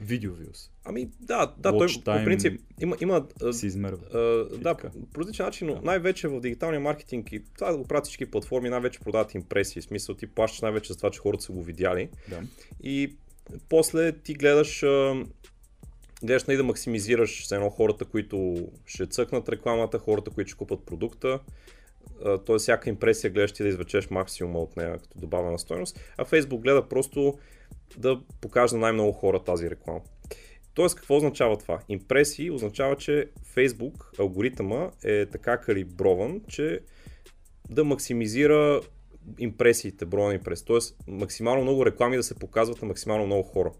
Видео 0.00 0.32
views. 0.32 0.70
Ами 0.84 1.10
да, 1.20 1.54
да 1.58 1.72
той 1.72 1.88
Watch 1.88 2.04
по 2.04 2.10
time 2.10 2.24
принцип 2.24 2.60
има, 2.80 2.96
има 3.00 3.26
Се 3.52 3.66
измерва. 3.66 4.18
а, 4.18 4.58
да, 4.58 4.76
по 5.12 5.20
различен 5.20 5.46
начин, 5.46 5.66
но 5.66 5.80
най-вече 5.82 6.28
в 6.28 6.40
дигиталния 6.40 6.80
маркетинг 6.80 7.32
и 7.32 7.44
това 7.54 7.72
да 7.72 7.78
го 7.78 7.84
правят 7.84 8.04
всички 8.04 8.30
платформи, 8.30 8.70
най-вече 8.70 9.00
продават 9.00 9.34
импресии. 9.34 9.82
В 9.82 9.84
смисъл 9.84 10.14
ти 10.14 10.26
плащаш 10.26 10.60
най-вече 10.60 10.92
за 10.92 10.96
това, 10.96 11.10
че 11.10 11.20
хората 11.20 11.44
са 11.44 11.52
го 11.52 11.62
видяли. 11.62 12.08
Да. 12.28 12.42
И 12.82 13.16
после 13.68 14.12
ти 14.12 14.34
гледаш, 14.34 14.80
гледаш 16.22 16.44
нали, 16.44 16.56
да 16.56 16.64
максимизираш 16.64 17.50
едно 17.52 17.70
хората, 17.70 18.04
които 18.04 18.68
ще 18.86 19.06
цъкнат 19.06 19.48
рекламата, 19.48 19.98
хората, 19.98 20.30
които 20.30 20.48
ще 20.48 20.58
купат 20.58 20.86
продукта. 20.86 21.40
Т.е. 22.46 22.58
всяка 22.58 22.88
импресия 22.90 23.30
гледаш 23.30 23.52
ти 23.52 23.62
да 23.62 23.68
извлечеш 23.68 24.10
максимума 24.10 24.58
от 24.58 24.76
нея 24.76 24.98
като 24.98 25.18
добавена 25.18 25.58
стойност, 25.58 26.00
а 26.18 26.24
Facebook 26.24 26.60
гледа 26.60 26.88
просто 26.88 27.38
да 27.96 28.20
покаже 28.40 28.74
на 28.74 28.80
най-много 28.80 29.12
хора 29.12 29.44
тази 29.44 29.70
реклама. 29.70 30.00
Тоест, 30.74 30.96
какво 30.96 31.16
означава 31.16 31.56
това? 31.56 31.80
Импресии 31.88 32.50
означава, 32.50 32.96
че 32.96 33.28
Facebook, 33.56 34.20
алгоритъма 34.20 34.90
е 35.04 35.26
така 35.26 35.60
калиброван, 35.60 36.40
че 36.48 36.80
да 37.70 37.84
максимизира 37.84 38.80
импресиите, 39.38 40.04
броя 40.04 40.28
на 40.28 40.34
импресии. 40.34 40.66
Тоест, 40.66 40.96
максимално 41.06 41.62
много 41.62 41.86
реклами 41.86 42.16
да 42.16 42.22
се 42.22 42.38
показват 42.38 42.82
на 42.82 42.88
максимално 42.88 43.26
много 43.26 43.42
хора. 43.42 43.72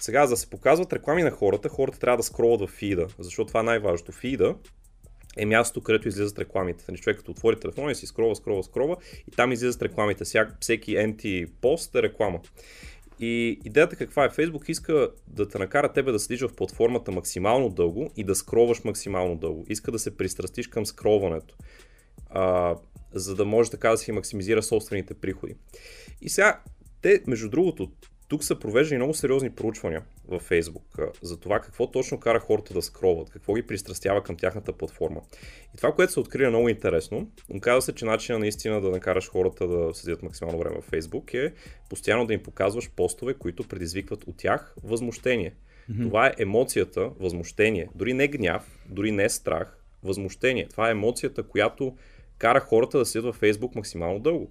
Сега, 0.00 0.26
за 0.26 0.32
да 0.32 0.36
се 0.36 0.50
показват 0.50 0.92
реклами 0.92 1.22
на 1.22 1.30
хората, 1.30 1.68
хората 1.68 1.98
трябва 1.98 2.16
да 2.16 2.22
скролват 2.22 2.70
в 2.70 2.72
фида, 2.72 3.06
защото 3.18 3.48
това 3.48 3.60
е 3.60 3.62
най-важното. 3.62 4.12
Фида 4.12 4.54
е 5.36 5.46
мястото, 5.46 5.80
където 5.80 6.08
излизат 6.08 6.38
рекламите. 6.38 6.84
Нали, 6.88 6.98
човек 6.98 7.16
като 7.16 7.30
отвори 7.30 7.60
телефона 7.60 7.92
и 7.92 7.94
си 7.94 8.06
скролва, 8.06 8.36
скролва, 8.36 8.62
скролва 8.62 8.96
и 9.28 9.30
там 9.30 9.52
излизат 9.52 9.82
рекламите. 9.82 10.24
Всяк, 10.24 10.56
всеки 10.60 10.96
анти-пост 10.96 11.94
е 11.94 12.02
реклама. 12.02 12.40
И 13.20 13.60
идеята 13.64 13.96
каква 13.96 14.24
е? 14.24 14.28
Facebook 14.28 14.70
иска 14.70 15.10
да 15.26 15.48
те 15.48 15.58
накара 15.58 15.92
тебе 15.92 16.12
да 16.12 16.18
седиш 16.18 16.40
в 16.40 16.54
платформата 16.56 17.12
максимално 17.12 17.68
дълго 17.68 18.10
и 18.16 18.24
да 18.24 18.34
скролваш 18.34 18.84
максимално 18.84 19.36
дълго. 19.36 19.66
Иска 19.68 19.92
да 19.92 19.98
се 19.98 20.16
пристрастиш 20.16 20.66
към 20.66 20.86
скролването, 20.86 21.56
а, 22.30 22.76
за 23.12 23.34
да 23.34 23.44
може 23.44 23.70
така 23.70 23.90
да 23.90 23.98
си 23.98 24.12
максимизира 24.12 24.62
собствените 24.62 25.14
приходи. 25.14 25.54
И 26.20 26.28
сега, 26.28 26.60
те, 27.02 27.22
между 27.26 27.48
другото, 27.48 27.90
тук 28.28 28.44
са 28.44 28.58
провеждани 28.58 28.98
много 28.98 29.14
сериозни 29.14 29.50
проучвания 29.50 30.02
във 30.28 30.48
Facebook 30.48 31.10
за 31.22 31.40
това 31.40 31.60
какво 31.60 31.90
точно 31.90 32.20
кара 32.20 32.40
хората 32.40 32.74
да 32.74 32.82
скролват, 32.82 33.30
какво 33.30 33.54
ги 33.54 33.62
пристрастява 33.62 34.22
към 34.22 34.36
тяхната 34.36 34.72
платформа. 34.72 35.20
И 35.74 35.76
това, 35.76 35.92
което 35.92 36.12
се 36.12 36.20
откри 36.20 36.44
е 36.44 36.48
много 36.48 36.68
интересно. 36.68 37.30
Оказва 37.54 37.82
се, 37.82 37.94
че 37.94 38.04
начинът 38.04 38.40
наистина 38.40 38.80
да 38.80 38.90
накараш 38.90 39.30
хората 39.30 39.68
да 39.68 39.94
седят 39.94 40.22
максимално 40.22 40.58
време 40.58 40.76
в 40.80 40.90
Facebook 40.90 41.34
е 41.34 41.52
постоянно 41.90 42.26
да 42.26 42.34
им 42.34 42.42
показваш 42.42 42.90
постове, 42.90 43.34
които 43.34 43.68
предизвикват 43.68 44.24
от 44.24 44.36
тях 44.36 44.74
възмущение. 44.84 45.54
Mm-hmm. 45.90 46.02
Това 46.02 46.26
е 46.26 46.34
емоцията, 46.38 47.10
възмущение. 47.20 47.88
Дори 47.94 48.14
не 48.14 48.28
гняв, 48.28 48.78
дори 48.88 49.12
не 49.12 49.28
страх, 49.28 49.78
възмущение. 50.02 50.68
Това 50.68 50.88
е 50.88 50.90
емоцията, 50.90 51.42
която 51.42 51.96
кара 52.38 52.60
хората 52.60 52.98
да 52.98 53.06
седят 53.06 53.24
във 53.24 53.40
Facebook 53.40 53.76
максимално 53.76 54.18
дълго. 54.18 54.50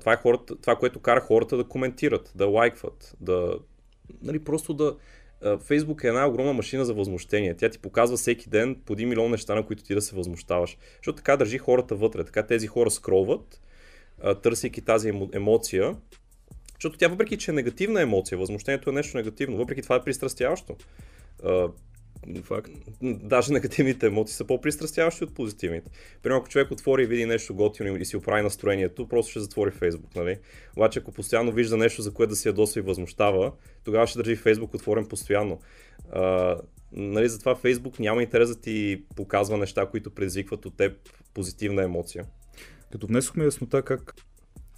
Това, 0.00 0.12
е 0.12 0.16
хората, 0.16 0.56
това, 0.56 0.76
което 0.76 1.00
кара 1.00 1.20
хората 1.20 1.56
да 1.56 1.64
коментират, 1.64 2.32
да 2.34 2.46
лайкват, 2.46 3.16
да. 3.20 3.58
Нали, 4.22 4.38
просто 4.38 4.74
да. 4.74 4.96
Фейсбук 5.58 6.04
е 6.04 6.08
една 6.08 6.26
огромна 6.26 6.52
машина 6.52 6.84
за 6.84 6.94
възмущение. 6.94 7.54
Тя 7.54 7.68
ти 7.68 7.78
показва 7.78 8.16
всеки 8.16 8.48
ден 8.48 8.76
по 8.86 8.94
1 8.94 9.04
милион 9.04 9.30
неща, 9.30 9.54
на 9.54 9.66
които 9.66 9.84
ти 9.84 9.94
да 9.94 10.02
се 10.02 10.16
възмущаваш. 10.16 10.78
Защото 10.96 11.16
така 11.16 11.36
държи 11.36 11.58
хората 11.58 11.94
вътре. 11.94 12.24
Така 12.24 12.46
тези 12.46 12.66
хора 12.66 12.90
скролват, 12.90 13.60
а, 14.22 14.34
търсейки 14.34 14.80
тази 14.80 15.12
емо- 15.12 15.36
емоция. 15.36 15.96
Защото 16.74 16.98
тя, 16.98 17.08
въпреки 17.08 17.38
че 17.38 17.50
е 17.50 17.54
негативна 17.54 18.02
емоция, 18.02 18.38
възмущението 18.38 18.90
е 18.90 18.92
нещо 18.92 19.16
негативно, 19.16 19.56
въпреки 19.56 19.82
това 19.82 19.96
е 19.96 20.02
пристрастяващо. 20.02 20.76
Факт. 22.42 22.70
даже 23.02 23.52
негативните 23.52 24.06
емоции 24.06 24.34
са 24.36 24.44
по-пристрастяващи 24.44 25.24
от 25.24 25.34
позитивните. 25.34 25.90
Примерно, 26.22 26.38
ако 26.38 26.48
човек 26.48 26.70
отвори 26.70 27.02
и 27.02 27.06
види 27.06 27.26
нещо 27.26 27.54
готино 27.54 27.96
и 27.96 28.04
си 28.04 28.16
оправи 28.16 28.42
настроението, 28.42 29.08
просто 29.08 29.30
ще 29.30 29.40
затвори 29.40 29.70
Фейсбук, 29.70 30.14
нали? 30.16 30.38
Обаче, 30.76 30.98
ако 30.98 31.12
постоянно 31.12 31.52
вижда 31.52 31.76
нещо, 31.76 32.02
за 32.02 32.12
което 32.12 32.30
да 32.30 32.36
се 32.36 32.48
ядосва 32.48 32.78
и 32.78 32.82
възмущава, 32.82 33.52
тогава 33.84 34.06
ще 34.06 34.18
държи 34.18 34.36
Фейсбук 34.36 34.74
отворен 34.74 35.06
постоянно. 35.06 35.60
А, 36.12 36.56
нали, 36.92 37.28
затова 37.28 37.54
Фейсбук 37.54 37.98
няма 37.98 38.22
интерес 38.22 38.48
да 38.48 38.60
ти 38.60 39.02
показва 39.16 39.56
неща, 39.56 39.86
които 39.86 40.10
предизвикват 40.10 40.66
от 40.66 40.76
теб 40.76 40.92
позитивна 41.34 41.82
емоция. 41.82 42.24
Като 42.92 43.06
внесохме 43.06 43.44
яснота 43.44 43.82
как 43.82 44.14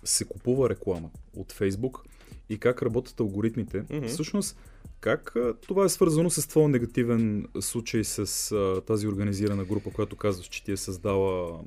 се 0.05 0.25
купува 0.25 0.71
реклама 0.71 1.11
от 1.37 1.53
Facebook 1.53 2.01
и 2.49 2.59
как 2.59 2.83
работят 2.83 3.21
алгоритмите, 3.21 3.83
mm-hmm. 3.83 4.07
всъщност 4.07 4.59
как 5.01 5.35
това 5.61 5.85
е 5.85 5.89
свързано 5.89 6.31
с 6.31 6.49
твоя 6.49 6.69
негативен 6.69 7.47
случай 7.61 8.05
с 8.05 8.19
а, 8.53 8.81
тази 8.81 9.09
организирана 9.09 9.65
група, 9.65 9.91
която 9.91 10.17
казваш, 10.17 10.47
че 10.47 10.65
ти 10.65 10.73
е 10.73 10.77
създала 10.77 11.61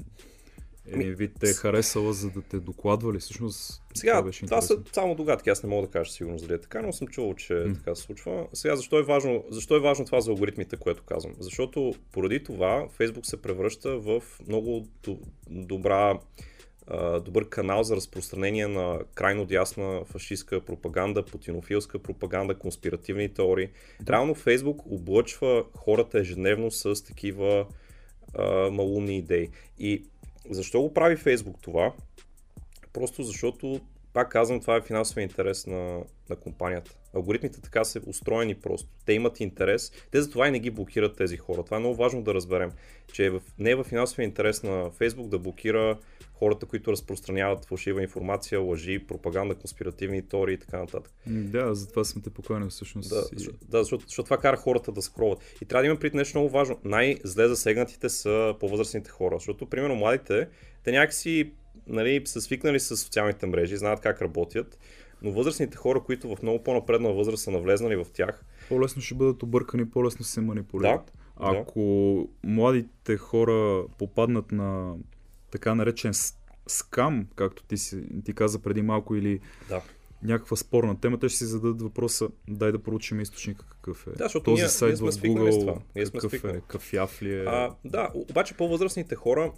един 0.85 1.13
вид 1.13 1.31
те 1.39 1.49
е 1.49 1.53
харесала, 1.53 2.13
за 2.13 2.29
да 2.29 2.41
те 2.41 2.59
докладвали. 2.59 3.19
Всъщност 3.19 3.81
Сега, 3.93 4.11
това 4.13 4.21
беше 4.23 4.45
това 4.45 4.61
са 4.61 4.73
интересно. 4.73 4.93
само 4.93 5.15
догадки, 5.15 5.49
аз 5.49 5.63
не 5.63 5.69
мога 5.69 5.87
да 5.87 5.91
кажа 5.91 6.11
сигурно 6.11 6.37
дали 6.37 6.53
е 6.53 6.61
така, 6.61 6.81
но 6.81 6.93
съм 6.93 7.07
чувал, 7.07 7.33
че 7.33 7.53
М. 7.53 7.73
така 7.73 7.95
се 7.95 8.01
случва. 8.01 8.47
Сега, 8.53 8.75
защо 8.75 8.99
е, 8.99 9.03
важно, 9.03 9.43
защо 9.49 9.75
е 9.75 9.79
важно 9.79 10.05
това 10.05 10.21
за 10.21 10.31
алгоритмите, 10.31 10.77
което 10.77 11.03
казвам? 11.03 11.33
Защото 11.39 11.93
поради 12.11 12.43
това 12.43 12.87
Facebook 12.99 13.25
се 13.25 13.41
превръща 13.41 13.97
в 13.99 14.21
много 14.47 14.87
до- 15.03 15.19
добра 15.49 16.19
добър 17.25 17.49
канал 17.49 17.83
за 17.83 17.95
разпространение 17.95 18.67
на 18.67 18.99
крайно 19.15 19.45
дясна 19.45 20.05
фашистска 20.05 20.61
пропаганда, 20.61 21.25
путинофилска 21.25 21.99
пропаганда, 21.99 22.55
конспиративни 22.55 23.33
теории. 23.33 23.69
Реално 24.09 24.35
Фейсбук 24.35 24.81
облъчва 24.91 25.65
хората 25.75 26.19
ежедневно 26.19 26.71
с 26.71 27.03
такива 27.03 27.65
а, 28.33 28.69
малумни 28.71 29.17
идеи. 29.17 29.49
И 29.79 30.03
защо 30.49 30.81
го 30.81 30.93
прави 30.93 31.15
Фейсбук 31.15 31.61
това? 31.61 31.93
Просто 32.93 33.23
защото, 33.23 33.79
пак 34.13 34.31
казвам, 34.31 34.59
това 34.59 34.75
е 34.75 34.81
финансовия 34.81 35.23
интерес 35.23 35.67
на, 35.67 35.99
на 36.29 36.35
компанията. 36.35 36.91
Алгоритмите 37.17 37.61
така 37.61 37.83
са 37.83 38.01
устроени 38.05 38.55
просто. 38.55 38.89
Те 39.05 39.13
имат 39.13 39.39
интерес. 39.39 39.91
Те 40.11 40.21
затова 40.21 40.47
и 40.47 40.51
не 40.51 40.59
ги 40.59 40.69
блокират 40.69 41.17
тези 41.17 41.37
хора. 41.37 41.63
Това 41.63 41.77
е 41.77 41.79
много 41.79 41.95
важно 41.95 42.21
да 42.21 42.33
разберем, 42.33 42.71
че 43.13 43.27
е 43.27 43.31
не 43.59 43.71
е 43.71 43.75
в 43.75 43.83
финансовия 43.83 44.25
интерес 44.25 44.63
на 44.63 44.91
Фейсбук 44.91 45.27
да 45.27 45.39
блокира 45.39 45.97
хората, 46.33 46.65
които 46.65 46.91
разпространяват 46.91 47.65
фалшива 47.65 48.01
информация, 48.01 48.61
лъжи, 48.61 48.99
пропаганда, 49.07 49.55
конспиративни 49.55 50.27
теории 50.27 50.53
и 50.53 50.57
така 50.57 50.79
нататък. 50.79 51.13
Да, 51.27 51.75
затова 51.75 52.03
съм 52.03 52.21
те 52.21 52.29
поканил 52.29 52.69
всъщност. 52.69 53.09
Да, 53.09 53.23
и- 53.41 53.49
да 53.69 53.83
защото, 53.83 54.05
защото 54.07 54.23
това 54.23 54.37
кара 54.37 54.57
хората 54.57 54.91
да 54.91 55.01
скролват. 55.01 55.39
И 55.61 55.65
трябва 55.65 55.83
да 55.83 55.87
има 55.87 55.99
пред 55.99 56.13
нещо 56.13 56.37
много 56.37 56.49
важно. 56.49 56.79
Най-зле 56.83 57.47
засегнатите 57.47 58.09
са 58.09 58.55
по-възрастните 58.59 59.09
хора, 59.09 59.35
защото, 59.35 59.69
примерно, 59.69 59.95
младите, 59.95 60.47
те 60.83 60.91
някакси 60.91 61.51
нали, 61.87 62.21
са 62.25 62.41
свикнали 62.41 62.79
с 62.79 62.97
социалните 62.97 63.45
мрежи, 63.45 63.77
знаят 63.77 63.99
как 63.99 64.21
работят, 64.21 64.77
но 65.21 65.31
възрастните 65.31 65.77
хора, 65.77 65.99
които 65.99 66.35
в 66.35 66.41
много 66.43 66.63
по-напредна 66.63 67.09
възраст 67.09 67.43
са 67.43 67.51
навлезнали 67.51 67.95
в 67.95 68.05
тях, 68.13 68.43
По-лесно 68.69 69.01
ще 69.01 69.15
бъдат 69.15 69.43
объркани, 69.43 69.89
по-лесно 69.89 70.25
се 70.25 70.41
манипулират. 70.41 71.05
Да, 71.05 71.11
Ако 71.57 71.79
младите 72.43 73.17
хора 73.17 73.83
попаднат 73.97 74.51
на 74.51 74.95
така 75.51 75.75
наречен 75.75 76.11
скам, 76.67 77.27
както 77.35 77.63
ти, 77.63 77.77
си, 77.77 78.03
ти 78.25 78.33
каза 78.33 78.59
преди 78.59 78.81
малко, 78.81 79.15
или 79.15 79.39
да. 79.69 79.81
някаква 80.23 80.57
спорна 80.57 80.99
тема, 80.99 81.19
те 81.19 81.29
ще 81.29 81.37
си 81.37 81.45
зададат 81.45 81.81
въпроса, 81.81 82.27
дай 82.49 82.71
да 82.71 82.79
проучим 82.79 83.19
източника 83.19 83.65
какъв 83.69 84.07
е. 84.07 84.09
Да, 84.09 84.23
защото 84.25 84.43
Този 84.43 84.61
ние- 84.61 84.69
сайт 84.69 85.01
ние 85.01 85.11
в 85.11 85.13
Google, 85.13 85.59
това. 85.59 85.79
Ние 85.95 86.05
какъв 86.05 86.31
свикнали. 86.31 86.57
е, 86.57 86.61
кафяв 86.67 87.21
ли 87.21 87.33
е. 87.33 87.43
А, 87.43 87.75
да, 87.85 88.11
обаче 88.15 88.53
по-възрастните 88.53 89.15
хора 89.15 89.51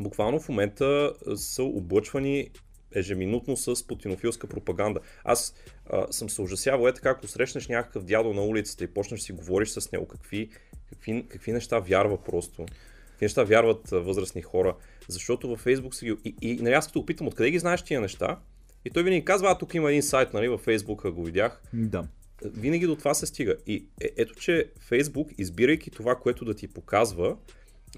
буквално 0.00 0.40
в 0.40 0.48
момента 0.48 1.12
са 1.36 1.62
облъчвани 1.62 2.50
ежеминутно 2.96 3.56
с 3.56 3.86
путинофилска 3.86 4.46
пропаганда. 4.46 5.00
Аз 5.24 5.54
а, 5.90 6.12
съм 6.12 6.30
се 6.30 6.42
ужасявал, 6.42 6.88
е 6.88 6.92
така, 6.92 7.10
ако 7.10 7.26
срещнеш 7.26 7.68
някакъв 7.68 8.04
дядо 8.04 8.32
на 8.32 8.42
улицата 8.42 8.84
и 8.84 8.86
почнеш 8.86 9.20
си 9.20 9.32
говориш 9.32 9.68
с 9.68 9.92
него, 9.92 10.06
какви, 10.06 10.50
какви, 10.88 11.26
какви 11.28 11.52
неща 11.52 11.78
вярва 11.78 12.24
просто. 12.24 12.66
Какви 13.10 13.24
неща 13.24 13.44
вярват 13.44 13.92
а, 13.92 14.00
възрастни 14.00 14.42
хора. 14.42 14.76
Защото 15.08 15.48
във 15.48 15.60
Фейсбук 15.60 15.94
са 15.94 16.04
ги... 16.04 16.16
И, 16.24 16.34
и 16.42 16.56
нали, 16.56 16.74
аз 16.74 16.86
като 16.86 17.00
го 17.00 17.06
питам, 17.06 17.26
откъде 17.26 17.50
ги 17.50 17.58
знаеш 17.58 17.82
тия 17.82 18.00
неща? 18.00 18.38
И 18.84 18.90
той 18.90 19.02
винаги 19.02 19.24
казва, 19.24 19.50
а 19.50 19.58
тук 19.58 19.74
има 19.74 19.90
един 19.90 20.02
сайт, 20.02 20.32
нали, 20.34 20.48
във 20.48 20.60
Фейсбук 20.60 21.10
го 21.10 21.24
видях 21.24 21.62
Да. 21.72 22.08
винаги 22.44 22.86
до 22.86 22.96
това 22.96 23.14
се 23.14 23.26
стига. 23.26 23.56
И 23.66 23.86
е, 24.00 24.10
ето, 24.16 24.34
че 24.34 24.70
Фейсбук, 24.80 25.28
избирайки 25.38 25.90
това, 25.90 26.14
което 26.14 26.44
да 26.44 26.54
ти 26.54 26.68
показва, 26.68 27.36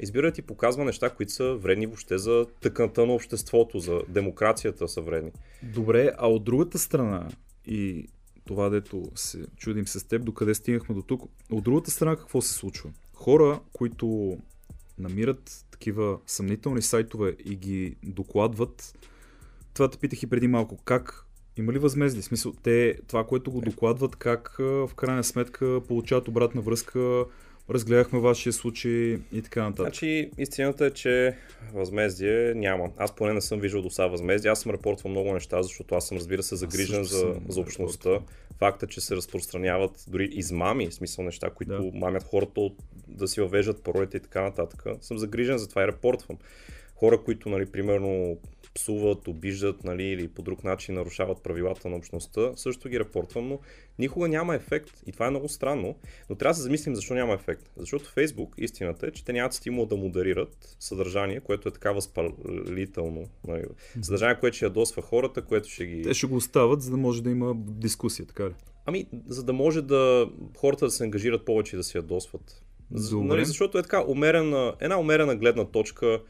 избират 0.01 0.39
и 0.39 0.43
показва 0.43 0.85
неща, 0.85 1.11
които 1.11 1.33
са 1.33 1.55
вредни 1.55 1.87
въобще 1.87 2.19
за 2.19 2.47
тъкната 2.61 3.07
на 3.07 3.13
обществото, 3.13 3.79
за 3.79 4.03
демокрацията 4.09 4.89
са 4.89 5.01
вредни. 5.01 5.33
Добре, 5.63 6.13
а 6.19 6.29
от 6.29 6.45
другата 6.45 6.79
страна 6.79 7.29
и 7.67 8.09
това, 8.45 8.69
дето 8.69 9.11
се 9.15 9.47
чудим 9.57 9.89
с 9.89 10.09
теб, 10.09 10.25
докъде 10.25 10.55
стигнахме 10.55 10.95
до 10.95 11.03
тук, 11.03 11.23
от 11.51 11.65
другата 11.65 11.91
страна 11.91 12.17
какво 12.17 12.43
се 12.43 12.53
случва? 12.53 12.91
Хора, 13.15 13.61
които 13.73 14.39
намират 14.99 15.67
такива 15.71 16.19
съмнителни 16.27 16.83
сайтове 16.83 17.37
и 17.45 17.57
ги 17.57 17.97
докладват, 18.03 18.99
това 19.75 19.91
те 19.91 19.99
питах 19.99 20.23
и 20.23 20.27
преди 20.27 20.49
малко, 20.49 20.77
как 20.85 21.25
има 21.57 21.73
ли 21.73 21.79
възмезли? 21.79 22.23
В 22.23 22.25
смисъл, 22.25 22.53
те, 22.63 22.99
това, 23.09 23.27
което 23.27 23.51
го 23.51 23.61
докладват, 23.61 24.17
как 24.17 24.57
в 24.59 24.91
крайна 24.97 25.25
сметка 25.25 25.81
получават 25.89 26.29
обратна 26.29 26.61
връзка, 26.61 27.25
разгледахме 27.71 28.21
вашия 28.21 28.53
случай 28.53 29.19
и 29.33 29.43
така 29.45 29.63
нататък. 29.63 29.85
Значи, 29.85 30.31
истината 30.39 30.87
е, 30.87 30.91
че 30.91 31.37
възмездие 31.73 32.55
няма. 32.55 32.91
Аз 32.97 33.15
поне 33.15 33.33
не 33.33 33.41
съм 33.41 33.61
виждал 33.61 33.83
до 33.83 33.91
сега 33.91 34.07
възмездие. 34.07 34.51
Аз 34.51 34.61
съм 34.61 34.73
репортвал 34.73 35.11
много 35.11 35.35
неща, 35.35 35.63
защото 35.63 35.95
аз 35.95 36.09
съм, 36.09 36.17
разбира 36.17 36.43
се, 36.43 36.57
загрижен 36.57 37.05
за, 37.05 37.35
за 37.49 37.61
общността. 37.61 38.21
Факта, 38.59 38.87
че 38.87 39.01
се 39.01 39.17
разпространяват 39.17 40.05
дори 40.09 40.29
измами, 40.33 40.89
в 40.89 40.95
смисъл 40.95 41.25
неща, 41.25 41.51
които 41.51 41.91
да. 41.91 41.99
мамят 41.99 42.23
хората 42.23 42.61
от, 42.61 42.77
да 43.09 43.29
си 43.29 43.41
въвеждат 43.41 43.83
паролите 43.83 44.17
и 44.17 44.21
така 44.21 44.43
нататък. 44.43 44.83
Съм 45.01 45.19
загрижен 45.19 45.59
за 45.59 45.69
това 45.69 45.83
и 45.83 45.87
репортвам. 45.87 46.39
Хора, 46.95 47.23
които, 47.25 47.49
нали, 47.49 47.67
примерно, 47.67 48.39
псуват, 48.75 49.29
обиждат 49.29 49.85
нали, 49.85 50.05
или 50.05 50.29
по 50.29 50.43
друг 50.43 50.65
начин 50.65 50.95
нарушават 50.95 51.43
правилата 51.43 51.89
на 51.89 51.97
общността, 51.97 52.51
също 52.57 52.89
ги 52.89 53.01
репортвам, 53.01 53.49
но 53.49 53.59
никога 53.99 54.29
няма 54.29 54.55
ефект. 54.55 55.03
И 55.07 55.13
това 55.13 55.27
е 55.27 55.31
много 55.31 55.49
странно. 55.49 55.97
Но 56.31 56.37
трябва 56.37 56.51
да 56.51 56.57
се 56.57 56.63
замислим 56.63 56.95
защо 56.95 57.15
няма 57.15 57.35
ефект. 57.35 57.71
Защото 57.77 58.11
Фейсбук, 58.11 58.55
истината 58.59 59.07
е, 59.07 59.11
че 59.11 59.25
те 59.25 59.33
нямат 59.33 59.53
стимул 59.53 59.87
да 59.87 59.97
модерират 59.97 60.77
съдържание, 60.81 61.41
което 61.41 61.69
е 61.69 61.73
така 61.73 61.93
възпалително. 61.93 63.29
Нали, 63.47 63.65
съдържание, 64.03 64.41
което 64.41 64.57
ще 64.57 64.65
ядосва 64.65 65.03
хората, 65.03 65.43
което 65.43 65.69
ще 65.69 65.87
ги... 65.87 66.03
Те 66.03 66.15
ще 66.15 66.27
го 66.27 66.37
остават, 66.37 66.83
за 66.83 66.91
да 66.91 66.97
може 66.97 67.23
да 67.23 67.31
има 67.31 67.55
дискусия, 67.57 68.27
така 68.27 68.45
ли? 68.45 68.55
Ами, 68.87 69.07
за 69.27 69.45
да 69.45 69.53
може 69.53 69.83
да 69.83 70.31
хората 70.57 70.85
да 70.85 70.91
се 70.91 71.05
ангажират 71.05 71.45
повече 71.45 71.77
и 71.77 71.79
да 71.79 71.85
се 71.85 71.99
ядосват. 71.99 72.63
Нали, 73.13 73.45
защото 73.45 73.79
е 73.79 73.83
така 73.83 74.05
умерена, 74.09 74.75
една 74.81 74.99
умерена 74.99 75.37
гледна 75.37 75.65
точка 75.65 76.23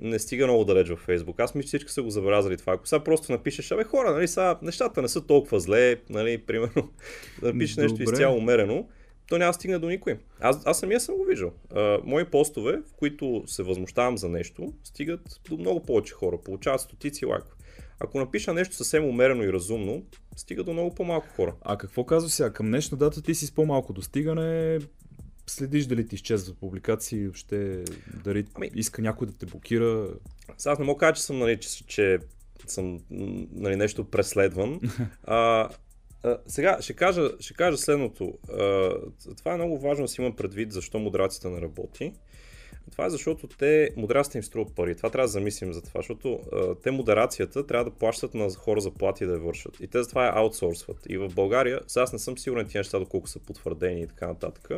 не 0.00 0.18
стига 0.18 0.46
много 0.46 0.64
далеч 0.64 0.88
във 0.88 0.98
Фейсбук. 0.98 1.40
Аз 1.40 1.54
мисля, 1.54 1.66
всички 1.66 1.92
са 1.92 2.02
го 2.02 2.10
забелязали 2.10 2.56
това. 2.56 2.72
Ако 2.72 2.86
сега 2.86 3.04
просто 3.04 3.32
напишеш, 3.32 3.70
абе 3.70 3.84
хора, 3.84 4.12
нали, 4.12 4.28
сега 4.28 4.58
нещата 4.62 5.02
не 5.02 5.08
са 5.08 5.26
толкова 5.26 5.60
зле, 5.60 5.96
нали, 6.10 6.38
примерно, 6.38 6.90
да 7.40 7.52
напишеш 7.52 7.76
нещо 7.76 8.02
изцяло 8.02 8.36
умерено, 8.36 8.88
то 9.28 9.38
няма 9.38 9.54
стигне 9.54 9.78
до 9.78 9.88
никой. 9.88 10.18
Аз, 10.40 10.62
аз 10.66 10.78
самия 10.78 11.00
съм 11.00 11.14
го 11.14 11.24
виждал. 11.24 11.52
А, 11.74 11.98
мои 12.04 12.24
постове, 12.24 12.72
в 12.72 12.94
които 12.96 13.42
се 13.46 13.62
възмущавам 13.62 14.18
за 14.18 14.28
нещо, 14.28 14.72
стигат 14.84 15.40
до 15.48 15.56
много 15.56 15.82
повече 15.82 16.14
хора, 16.14 16.38
получават 16.44 16.80
стотици 16.80 17.26
лайкове. 17.26 17.56
Ако 18.00 18.18
напиша 18.18 18.54
нещо 18.54 18.74
съвсем 18.74 19.04
умерено 19.04 19.42
и 19.42 19.52
разумно, 19.52 20.02
стига 20.36 20.64
до 20.64 20.72
много 20.72 20.94
по-малко 20.94 21.28
хора. 21.36 21.54
А 21.62 21.78
какво 21.78 22.04
казва 22.04 22.30
сега? 22.30 22.52
Към 22.52 22.66
днешна 22.66 22.98
дата 22.98 23.22
ти 23.22 23.34
си 23.34 23.46
с 23.46 23.52
по-малко 23.52 23.92
достигане, 23.92 24.78
следиш 25.46 25.86
дали 25.86 26.08
ти 26.08 26.14
изчезват 26.14 26.58
публикации, 26.58 27.24
въобще 27.24 27.84
дали 28.24 28.46
ами, 28.54 28.70
иска 28.74 29.02
някой 29.02 29.26
да 29.26 29.32
те 29.32 29.46
блокира. 29.46 30.08
Сега 30.58 30.72
аз 30.72 30.78
не 30.78 30.84
мога 30.84 30.96
да 30.96 31.00
кажа, 31.00 31.14
че 31.14 31.22
съм, 31.22 31.38
нали, 31.38 31.60
че, 31.60 31.86
че 31.86 32.18
съм 32.66 33.00
нали, 33.52 33.76
нещо 33.76 34.10
преследван. 34.10 34.80
а, 35.24 35.68
а, 36.22 36.38
сега 36.46 36.78
ще 36.80 36.92
кажа, 36.92 37.30
ще 37.40 37.54
кажа 37.54 37.76
следното. 37.76 38.38
А, 38.52 38.90
това 39.38 39.52
е 39.52 39.56
много 39.56 39.78
важно 39.78 40.04
да 40.04 40.08
си 40.08 40.20
има 40.20 40.36
предвид 40.36 40.72
защо 40.72 40.98
модерацията 40.98 41.50
не 41.50 41.60
работи. 41.60 42.12
Това 42.90 43.06
е 43.06 43.10
защото 43.10 43.48
те, 43.48 43.90
модерацията 43.96 44.38
им 44.38 44.44
струва 44.44 44.74
пари. 44.74 44.96
Това 44.96 45.10
трябва 45.10 45.24
да 45.24 45.32
замислим 45.32 45.72
за 45.72 45.82
това, 45.82 45.98
защото 45.98 46.40
а, 46.52 46.74
те 46.74 46.90
модерацията 46.90 47.66
трябва 47.66 47.84
да 47.84 47.90
плащат 47.90 48.34
на 48.34 48.50
хора 48.50 48.80
заплати 48.80 49.26
да 49.26 49.32
я 49.32 49.38
вършат. 49.38 49.80
И 49.80 49.86
те 49.86 50.02
затова 50.02 50.24
я 50.24 50.32
аутсорсват. 50.34 50.98
И 51.08 51.18
в 51.18 51.28
България, 51.34 51.80
сега 51.86 52.02
аз 52.02 52.12
не 52.12 52.18
съм 52.18 52.38
сигурен 52.38 52.66
тези 52.66 52.78
неща, 52.78 52.98
доколко 52.98 53.28
са 53.28 53.38
потвърдени 53.38 54.02
и 54.02 54.06
така 54.06 54.26
нататък. 54.26 54.68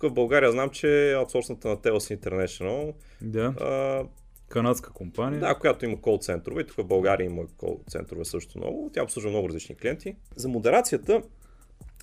Тук 0.00 0.10
в 0.10 0.14
България 0.14 0.52
знам, 0.52 0.70
че 0.70 1.12
аутсорсната 1.12 1.68
на 1.68 1.76
Telos 1.76 2.18
International. 2.18 2.94
Да. 3.22 3.54
А, 3.60 4.04
Канадска 4.48 4.92
компания. 4.92 5.40
Да, 5.40 5.54
която 5.54 5.84
има 5.84 6.00
кол 6.00 6.18
центрове. 6.18 6.64
Тук 6.64 6.76
в 6.76 6.84
България 6.84 7.24
има 7.24 7.42
кол 7.56 7.80
центрове 7.88 8.24
също 8.24 8.58
много. 8.58 8.90
Тя 8.94 9.02
обслужва 9.02 9.30
много 9.30 9.48
различни 9.48 9.76
клиенти. 9.76 10.16
За 10.36 10.48
модерацията 10.48 11.22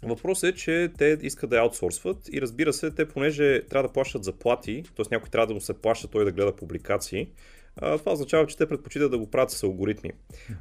Въпросът 0.05 0.49
е, 0.49 0.57
че 0.57 0.91
те 0.97 1.17
искат 1.21 1.49
да 1.49 1.55
я 1.55 1.61
аутсорсват 1.61 2.29
и 2.31 2.41
разбира 2.41 2.73
се, 2.73 2.91
те 2.91 3.07
понеже 3.07 3.61
трябва 3.69 3.87
да 3.87 3.93
плащат 3.93 4.23
заплати, 4.23 4.83
т.е. 4.95 5.05
някой 5.11 5.29
трябва 5.29 5.47
да 5.47 5.53
му 5.53 5.61
се 5.61 5.73
плаща 5.73 6.07
той 6.07 6.25
да 6.25 6.31
гледа 6.31 6.55
публикации, 6.55 7.29
а, 7.75 7.97
това 7.97 8.11
означава, 8.11 8.47
че 8.47 8.57
те 8.57 8.67
предпочитат 8.67 9.11
да 9.11 9.17
го 9.17 9.31
правят 9.31 9.51
с 9.51 9.63
алгоритми. 9.63 10.11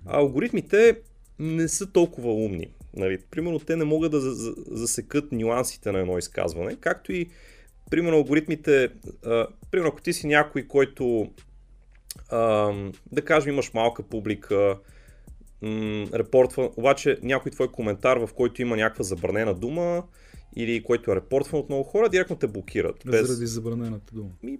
А 0.07 0.19
алгоритмите 0.19 1.01
не 1.39 1.69
са 1.69 1.93
толкова 1.93 2.33
умни. 2.33 2.75
Нали? 2.97 3.19
Примерно 3.31 3.59
те 3.59 3.77
не 3.77 3.85
могат 3.85 4.11
да 4.11 4.21
засекат 4.21 5.33
нюансите 5.33 5.93
на 5.93 5.99
едно 5.99 6.19
изказване, 6.19 6.77
както 6.77 7.13
и 7.13 7.31
примерно 7.91 8.17
алгоритмите, 8.17 8.89
а, 9.25 9.47
примерно 9.71 9.89
ако 9.89 10.03
ти 10.03 10.13
си 10.13 10.27
някой, 10.27 10.63
който 10.63 11.31
а, 12.31 12.73
да 13.13 13.23
кажем 13.25 13.53
имаш 13.53 13.73
малка 13.75 14.03
публика, 14.03 14.79
м- 15.63 16.07
репортва, 16.15 16.71
обаче 16.77 17.19
някой 17.23 17.53
твой 17.53 17.73
коментар, 17.73 18.17
в 18.17 18.29
който 18.35 18.63
има 18.63 18.77
някаква 18.77 19.05
забранена 19.05 19.55
дума, 19.55 20.05
или 20.57 20.83
който 20.83 21.13
е 21.13 21.17
репортван 21.17 21.61
от 21.61 21.69
много 21.69 21.85
хора, 21.85 22.09
директно 22.09 22.37
те 22.37 22.47
блокират. 22.47 22.97
Без... 23.07 23.27
Заради 23.27 23.47
забранената 23.47 24.15
дума. 24.15 24.31
Ми, 24.43 24.59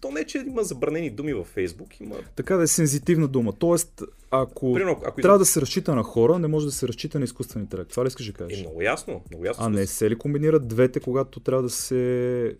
то 0.00 0.10
не, 0.10 0.24
че 0.24 0.38
има 0.38 0.62
забранени 0.62 1.10
думи 1.10 1.34
във 1.34 1.46
Фейсбук. 1.46 2.00
Има... 2.00 2.16
Така 2.36 2.56
да 2.56 2.62
е 2.62 2.66
сензитивна 2.66 3.28
дума. 3.28 3.52
Тоест, 3.52 4.02
ако, 4.30 4.74
Примерно, 4.74 5.00
ако 5.04 5.20
трябва 5.20 5.38
да 5.38 5.44
се 5.44 5.60
разчита 5.60 5.94
на 5.94 6.02
хора, 6.02 6.38
не 6.38 6.48
може 6.48 6.66
да 6.66 6.72
се 6.72 6.88
разчита 6.88 7.18
на 7.18 7.24
изкуствен 7.24 7.62
интелект. 7.62 7.90
Това 7.90 8.04
ли 8.04 8.08
искаш 8.08 8.26
да 8.26 8.32
кажеш? 8.32 8.58
Е, 8.58 8.60
много 8.60 8.82
ясно. 8.82 9.22
Много 9.30 9.44
ясно 9.44 9.64
а 9.64 9.68
не 9.68 9.86
се 9.86 10.10
ли 10.10 10.18
комбинират 10.18 10.68
двете, 10.68 11.00
когато 11.00 11.40
трябва 11.40 11.62
да 11.62 11.70
се... 11.70 12.56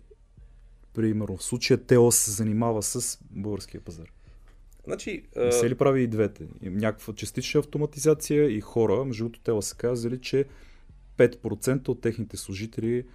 Примерно, 0.93 1.37
в 1.37 1.43
случая 1.43 1.77
Теос 1.77 2.15
се 2.15 2.31
занимава 2.31 2.83
с 2.83 3.19
българския 3.31 3.81
пазар. 3.81 4.05
Значи, 4.85 5.23
не 5.35 5.51
се 5.51 5.69
ли 5.69 5.75
прави 5.75 6.03
и 6.03 6.07
двете? 6.07 6.47
Някаква 6.61 7.13
частична 7.13 7.59
автоматизация 7.59 8.49
и 8.49 8.61
хора, 8.61 9.05
между 9.05 9.23
другото 9.23 9.39
Теос 9.39 9.67
са 9.67 9.75
казали, 9.75 10.21
че 10.21 10.45
5% 11.17 11.89
от 11.89 12.01
техните 12.01 12.37
служители, 12.37 13.05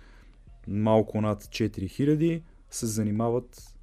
малко 0.69 1.21
над 1.21 1.45
4000, 1.45 2.43
се 2.71 2.87
занимават 2.87 3.78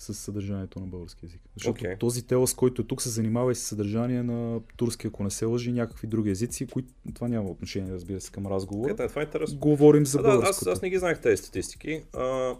с 0.00 0.14
съдържанието 0.14 0.80
на 0.80 0.86
български 0.86 1.26
язик. 1.26 1.40
Защото 1.56 1.84
okay. 1.84 1.98
този 1.98 2.26
телас, 2.26 2.54
който 2.54 2.82
е 2.82 2.86
тук, 2.86 3.02
се 3.02 3.08
занимава 3.08 3.52
и 3.52 3.54
с 3.54 3.60
съдържание 3.60 4.22
на 4.22 4.60
турски, 4.76 5.06
ако 5.06 5.24
не 5.24 5.30
се 5.30 5.44
лъжи, 5.44 5.72
някакви 5.72 6.06
други 6.06 6.30
езици, 6.30 6.66
които 6.66 6.88
това 7.14 7.28
няма 7.28 7.50
отношение, 7.50 7.92
разбира 7.92 8.20
се, 8.20 8.32
към 8.32 8.46
разговора. 8.46 8.94
Okay, 8.94 9.08
това 9.08 9.20
е 9.20 9.24
интересно. 9.24 9.58
Говорим 9.58 10.06
за 10.06 10.22
да, 10.22 10.40
аз, 10.42 10.66
аз 10.66 10.82
не 10.82 10.90
ги 10.90 10.98
знаех 10.98 11.20
тези 11.20 11.42
статистики. 11.42 12.02
А, 12.16 12.56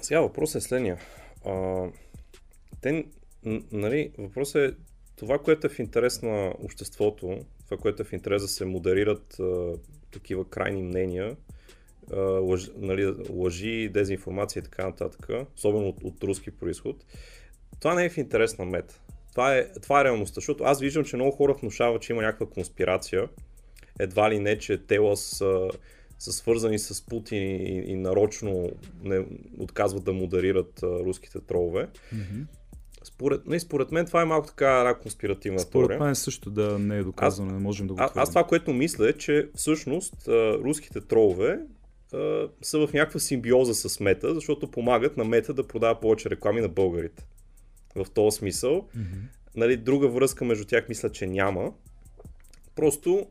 сега 0.00 0.20
въпросът 0.20 0.62
е 0.62 0.66
следния. 0.66 0.98
А, 1.46 1.84
те, 2.80 3.06
нали, 3.72 4.10
въпросът 4.18 4.72
е 4.72 4.76
това, 5.16 5.38
което 5.38 5.66
е 5.66 5.70
в 5.70 5.78
интерес 5.78 6.22
на 6.22 6.54
обществото, 6.58 7.38
това, 7.64 7.76
което 7.76 8.02
е 8.02 8.04
в 8.04 8.12
интерес 8.12 8.42
да 8.42 8.48
се 8.48 8.64
модерират 8.64 9.40
а, 9.40 9.72
такива 10.10 10.48
крайни 10.48 10.82
мнения, 10.82 11.36
лъж, 12.18 12.70
нали, 12.76 13.14
лъжи, 13.30 13.88
дезинформация 13.88 14.60
и 14.60 14.64
така 14.64 14.86
нататък, 14.86 15.28
особено 15.56 15.88
от, 15.88 16.04
от 16.04 16.24
руски 16.24 16.50
происход, 16.50 16.96
това 17.80 17.94
не 17.94 18.04
е 18.04 18.10
в 18.10 18.18
интерес 18.18 18.58
на 18.58 18.64
мета. 18.64 19.00
Това 19.30 19.56
е, 19.56 19.72
това 19.82 20.00
е 20.00 20.04
реалността, 20.04 20.34
защото 20.34 20.64
аз 20.64 20.80
виждам, 20.80 21.04
че 21.04 21.16
много 21.16 21.36
хора 21.36 21.54
внушават, 21.54 22.02
че 22.02 22.12
има 22.12 22.22
някаква 22.22 22.46
конспирация. 22.46 23.28
Едва 23.98 24.30
ли 24.30 24.38
не, 24.38 24.58
че 24.58 24.78
Телас 24.78 25.20
са, 25.20 25.68
са 26.18 26.32
свързани 26.32 26.78
с 26.78 27.06
Путин 27.06 27.42
и, 27.42 27.84
и 27.86 27.94
нарочно 27.94 28.70
не 29.02 29.26
отказват 29.58 30.04
да 30.04 30.12
модерират 30.12 30.82
а, 30.82 30.86
руските 30.86 31.40
тролове. 31.40 31.88
Mm-hmm. 32.14 32.44
Според, 33.02 33.46
не, 33.46 33.60
според 33.60 33.92
мен 33.92 34.06
това 34.06 34.22
е 34.22 34.24
малко 34.24 34.46
така 34.46 34.78
една 34.78 34.94
конспиративна 34.94 35.60
според 35.60 35.72
теория. 35.72 35.96
Според 35.96 36.06
мен 36.06 36.14
също 36.14 36.50
да 36.50 36.78
не 36.78 36.98
е 36.98 37.02
доказано, 37.02 37.48
аз, 37.48 37.54
не 37.54 37.60
можем 37.60 37.86
да 37.86 37.94
го 37.94 38.00
а, 38.00 38.10
Аз 38.14 38.28
това, 38.28 38.44
което 38.44 38.72
мисля 38.72 39.08
е, 39.08 39.12
че 39.12 39.48
всъщност 39.54 40.28
а, 40.28 40.58
руските 40.58 41.00
тролове 41.00 41.60
са 42.62 42.86
в 42.86 42.92
някаква 42.92 43.20
симбиоза 43.20 43.74
с 43.74 44.00
Мета, 44.00 44.34
защото 44.34 44.70
помагат 44.70 45.16
на 45.16 45.24
Мета 45.24 45.54
да 45.54 45.66
продава 45.66 46.00
повече 46.00 46.30
реклами 46.30 46.60
на 46.60 46.68
българите. 46.68 47.26
В 47.94 48.06
този 48.14 48.36
смисъл. 48.36 48.88
Mm-hmm. 48.96 49.04
Нали, 49.56 49.76
друга 49.76 50.08
връзка 50.08 50.44
между 50.44 50.64
тях 50.64 50.88
мисля, 50.88 51.12
че 51.12 51.26
няма. 51.26 51.72
Просто 52.74 53.26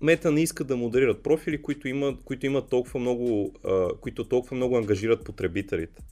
Мета 0.00 0.30
не 0.30 0.42
иска 0.42 0.64
да 0.64 0.76
модерират 0.76 1.22
профили, 1.22 1.62
които 1.62 1.88
имат, 1.88 2.22
които 2.24 2.46
имат 2.46 2.68
толкова 2.68 3.00
много, 3.00 3.54
а, 3.64 3.88
които 4.00 4.28
толкова 4.28 4.56
много 4.56 4.76
ангажират 4.76 5.24
потребителите. 5.24 6.02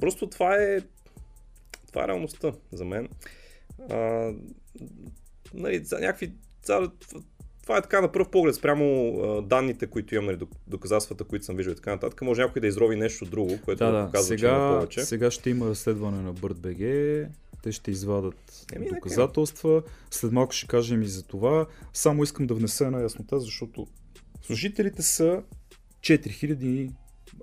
Просто 0.00 0.26
това 0.26 0.56
е 0.56 0.80
това 1.90 2.04
е 2.04 2.08
реалността 2.08 2.52
за 2.72 2.84
мен. 2.84 3.08
А, 3.90 4.32
нали, 5.54 5.84
за 5.84 6.00
някакви, 6.00 6.32
за, 6.64 6.90
това 7.70 7.78
е 7.78 7.82
така 7.82 8.00
на 8.00 8.12
пръв 8.12 8.28
поглед, 8.28 8.54
спрямо 8.54 9.16
а, 9.22 9.42
данните, 9.42 9.86
които 9.86 10.14
имаме, 10.14 10.32
нали, 10.32 10.46
доказателствата, 10.66 11.24
които 11.24 11.44
съм 11.44 11.56
виждал 11.56 11.72
и 11.72 11.76
така 11.76 11.90
нататък. 11.90 12.22
Може 12.22 12.42
някой 12.42 12.60
да 12.60 12.66
изрови 12.66 12.96
нещо 12.96 13.24
друго, 13.24 13.58
което 13.64 13.84
да, 13.84 13.92
да. 13.92 14.06
показва, 14.06 14.26
сега, 14.26 14.38
че 14.38 14.46
има 14.46 14.74
повече. 14.74 15.04
Сега 15.04 15.30
ще 15.30 15.50
има 15.50 15.66
разследване 15.66 16.22
на 16.22 16.34
BirdBG, 16.34 17.26
те 17.62 17.72
ще 17.72 17.90
извадат 17.90 18.66
Еми, 18.72 18.88
доказателства. 18.88 19.82
След 20.10 20.32
малко 20.32 20.52
ще 20.52 20.66
кажем 20.66 21.02
и 21.02 21.06
за 21.06 21.22
това. 21.22 21.66
Само 21.92 22.22
искам 22.22 22.46
да 22.46 22.54
внеса 22.54 22.86
една 22.86 23.00
яснота, 23.00 23.40
защото 23.40 23.86
служителите 24.42 25.02
са 25.02 25.42
4000 26.00 26.90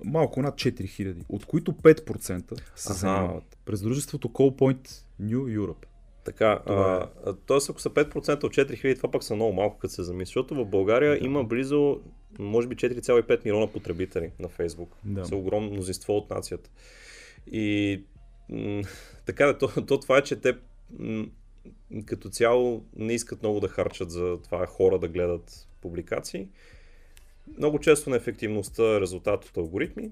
малко 0.03 0.41
над 0.41 0.55
4000, 0.55 1.15
от 1.29 1.45
които 1.45 1.71
5% 1.71 2.61
се 2.75 2.93
занимават. 2.93 3.57
През 3.65 3.81
дружеството 3.81 4.27
Callpoint 4.27 4.89
New 5.21 5.57
Europe. 5.59 5.85
Така, 6.27 6.59
това 6.67 7.09
е. 7.27 7.31
ако 7.69 7.81
са 7.81 7.89
5% 7.89 8.43
от 8.43 8.53
4000, 8.53 8.95
това 8.95 9.11
пък 9.11 9.23
са 9.23 9.35
много 9.35 9.53
малко, 9.53 9.77
като 9.77 9.93
се 9.93 10.03
замисли, 10.03 10.29
защото 10.29 10.55
в 10.55 10.65
България 10.65 11.19
да. 11.19 11.25
има 11.25 11.43
близо, 11.43 11.99
може 12.39 12.67
би 12.67 12.75
4,5 12.75 13.45
милиона 13.45 13.67
потребители 13.67 14.31
на 14.39 14.49
Фейсбук. 14.49 14.95
Да. 15.03 15.25
Са 15.25 15.35
огромно 15.35 15.71
мнозинство 15.71 16.17
от 16.17 16.29
нацията. 16.29 16.69
И 17.51 18.03
м- 18.49 18.81
така 19.25 19.45
да, 19.45 19.57
то, 19.57 19.85
то 19.85 19.99
това 19.99 20.17
е, 20.17 20.23
че 20.23 20.35
те 20.35 20.57
м- 20.99 21.25
като 22.05 22.29
цяло 22.29 22.85
не 22.95 23.13
искат 23.13 23.41
много 23.41 23.59
да 23.59 23.67
харчат 23.67 24.11
за 24.11 24.37
това 24.43 24.65
хора 24.65 24.99
да 24.99 25.07
гледат 25.07 25.67
публикации. 25.81 26.47
Много 27.57 27.79
често 27.79 28.09
неефективността 28.09 28.83
е 28.83 29.01
резултат 29.01 29.45
от 29.45 29.57
алгоритми. 29.57 30.11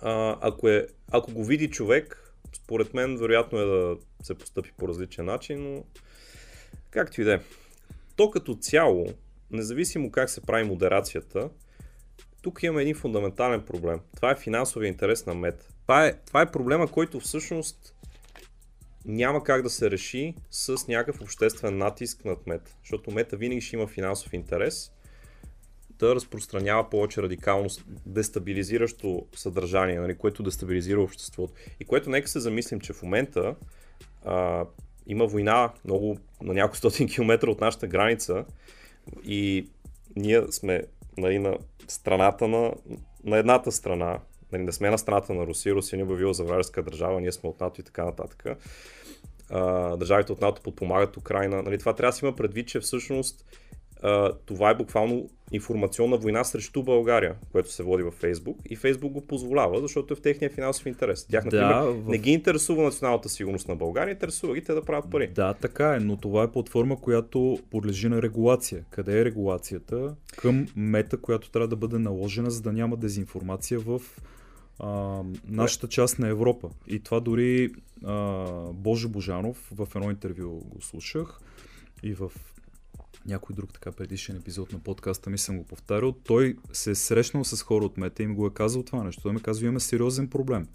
А, 0.00 0.38
ако, 0.40 0.68
е, 0.68 0.86
ако 1.10 1.32
го 1.32 1.44
види 1.44 1.70
човек, 1.70 2.27
според 2.52 2.94
мен 2.94 3.16
вероятно 3.16 3.58
е 3.58 3.64
да 3.64 3.96
се 4.22 4.34
постъпи 4.34 4.72
по 4.76 4.88
различен 4.88 5.24
начин, 5.24 5.72
но 5.72 5.84
както 6.90 7.20
и 7.20 7.24
да 7.24 7.34
е. 7.34 7.40
То 8.16 8.30
като 8.30 8.54
цяло, 8.54 9.06
независимо 9.50 10.10
как 10.10 10.30
се 10.30 10.40
прави 10.40 10.64
модерацията, 10.64 11.50
тук 12.42 12.62
имаме 12.62 12.82
един 12.82 12.94
фундаментален 12.94 13.62
проблем. 13.62 14.00
Това 14.16 14.30
е 14.30 14.36
финансовия 14.36 14.88
интерес 14.88 15.26
на 15.26 15.34
мет. 15.34 15.68
Това 15.82 16.06
е, 16.06 16.18
това 16.26 16.42
е 16.42 16.50
проблема, 16.50 16.88
който 16.88 17.20
всъщност 17.20 17.94
няма 19.04 19.44
как 19.44 19.62
да 19.62 19.70
се 19.70 19.90
реши 19.90 20.34
с 20.50 20.88
някакъв 20.88 21.20
обществен 21.22 21.78
натиск 21.78 22.24
над 22.24 22.46
мета. 22.46 22.76
Защото 22.82 23.10
мета 23.10 23.36
винаги 23.36 23.60
ще 23.60 23.76
има 23.76 23.86
финансов 23.86 24.32
интерес 24.32 24.92
да 25.98 26.14
разпространява 26.14 26.90
повече 26.90 27.22
радикално 27.22 27.68
дестабилизиращо 28.06 29.26
съдържание, 29.34 30.00
нали, 30.00 30.14
което 30.14 30.42
дестабилизира 30.42 31.02
обществото. 31.02 31.54
И 31.80 31.84
което 31.84 32.10
нека 32.10 32.28
се 32.28 32.40
замислим, 32.40 32.80
че 32.80 32.92
в 32.92 33.02
момента 33.02 33.54
а, 34.24 34.64
има 35.06 35.26
война 35.26 35.72
много 35.84 36.18
на 36.42 36.54
няколко 36.54 36.76
стотин 36.76 37.08
километра 37.14 37.50
от 37.50 37.60
нашата 37.60 37.86
граница 37.86 38.44
и 39.24 39.68
ние 40.16 40.42
сме 40.50 40.82
нали, 41.18 41.38
на 41.38 41.58
страната 41.88 42.48
на, 42.48 42.72
на 43.24 43.38
едната 43.38 43.72
страна, 43.72 44.18
нали, 44.52 44.62
не 44.62 44.72
сме 44.72 44.90
на 44.90 44.98
страната 44.98 45.34
на 45.34 45.46
Русия, 45.46 45.74
Русия 45.74 45.96
ни 45.96 46.00
е 46.00 46.04
обявила 46.04 46.34
за 46.34 46.44
вражеска 46.44 46.82
държава, 46.82 47.20
ние 47.20 47.32
сме 47.32 47.48
от 47.48 47.60
НАТО 47.60 47.80
и 47.80 47.84
така 47.84 48.04
нататък. 48.04 48.44
Държавите 49.98 50.32
от 50.32 50.40
НАТО 50.40 50.62
подпомагат 50.62 51.16
Украина. 51.16 51.62
Нали, 51.62 51.78
това 51.78 51.94
трябва 51.94 52.10
да 52.10 52.16
си 52.16 52.24
има 52.24 52.36
предвид, 52.36 52.68
че 52.68 52.80
всъщност 52.80 53.44
а, 54.02 54.32
това 54.46 54.70
е 54.70 54.74
буквално 54.74 55.28
информационна 55.52 56.16
война 56.16 56.44
срещу 56.44 56.82
България, 56.82 57.34
което 57.52 57.72
се 57.72 57.82
води 57.82 58.02
във 58.02 58.14
Фейсбук 58.14 58.58
и 58.70 58.76
Фейсбук 58.76 59.12
го 59.12 59.26
позволява, 59.26 59.80
защото 59.80 60.14
е 60.14 60.16
в 60.16 60.20
техния 60.20 60.50
финансов 60.50 60.86
интерес. 60.86 61.26
Тях, 61.26 61.44
например, 61.44 61.68
да, 61.68 61.82
в... 61.82 62.08
не 62.08 62.18
ги 62.18 62.30
интересува 62.30 62.82
националната 62.82 63.28
сигурност 63.28 63.68
на 63.68 63.76
България, 63.76 64.12
интересува 64.12 64.54
ги 64.54 64.64
те 64.64 64.74
да 64.74 64.82
правят 64.82 65.10
пари. 65.10 65.28
Да, 65.34 65.54
така 65.54 65.94
е, 65.94 66.00
но 66.00 66.16
това 66.16 66.42
е 66.42 66.50
платформа, 66.50 67.00
която 67.00 67.58
подлежи 67.70 68.08
на 68.08 68.22
регулация. 68.22 68.84
Къде 68.90 69.20
е 69.20 69.24
регулацията? 69.24 70.14
Към 70.36 70.66
мета, 70.76 71.16
която 71.16 71.50
трябва 71.50 71.68
да 71.68 71.76
бъде 71.76 71.98
наложена, 71.98 72.50
за 72.50 72.62
да 72.62 72.72
няма 72.72 72.96
дезинформация 72.96 73.78
в 73.78 74.00
а, 74.78 75.22
нашата 75.48 75.88
част 75.88 76.18
на 76.18 76.28
Европа. 76.28 76.70
И 76.86 77.00
това 77.00 77.20
дори 77.20 77.70
а, 78.04 78.44
Боже 78.72 79.08
Божанов 79.08 79.70
в 79.74 79.88
едно 79.94 80.10
интервю 80.10 80.60
го 80.64 80.82
слушах 80.82 81.40
и 82.02 82.14
в 82.14 82.32
някой 83.28 83.56
друг 83.56 83.72
така 83.72 83.92
предишен 83.92 84.36
епизод 84.36 84.72
на 84.72 84.78
подкаста 84.78 85.30
ми 85.30 85.38
съм 85.38 85.58
го 85.58 85.64
повтарял, 85.64 86.12
той 86.12 86.56
се 86.72 86.90
е 86.90 86.94
срещнал 86.94 87.44
с 87.44 87.62
хора 87.62 87.84
от 87.84 87.96
мета 87.96 88.22
и 88.22 88.26
ми 88.26 88.34
го 88.34 88.46
е 88.46 88.54
казал 88.54 88.82
това 88.82 89.04
нещо. 89.04 89.22
Той 89.22 89.32
ми 89.32 89.42
казва, 89.42 89.66
имаме 89.66 89.80
сериозен 89.80 90.28
проблем. 90.28 90.66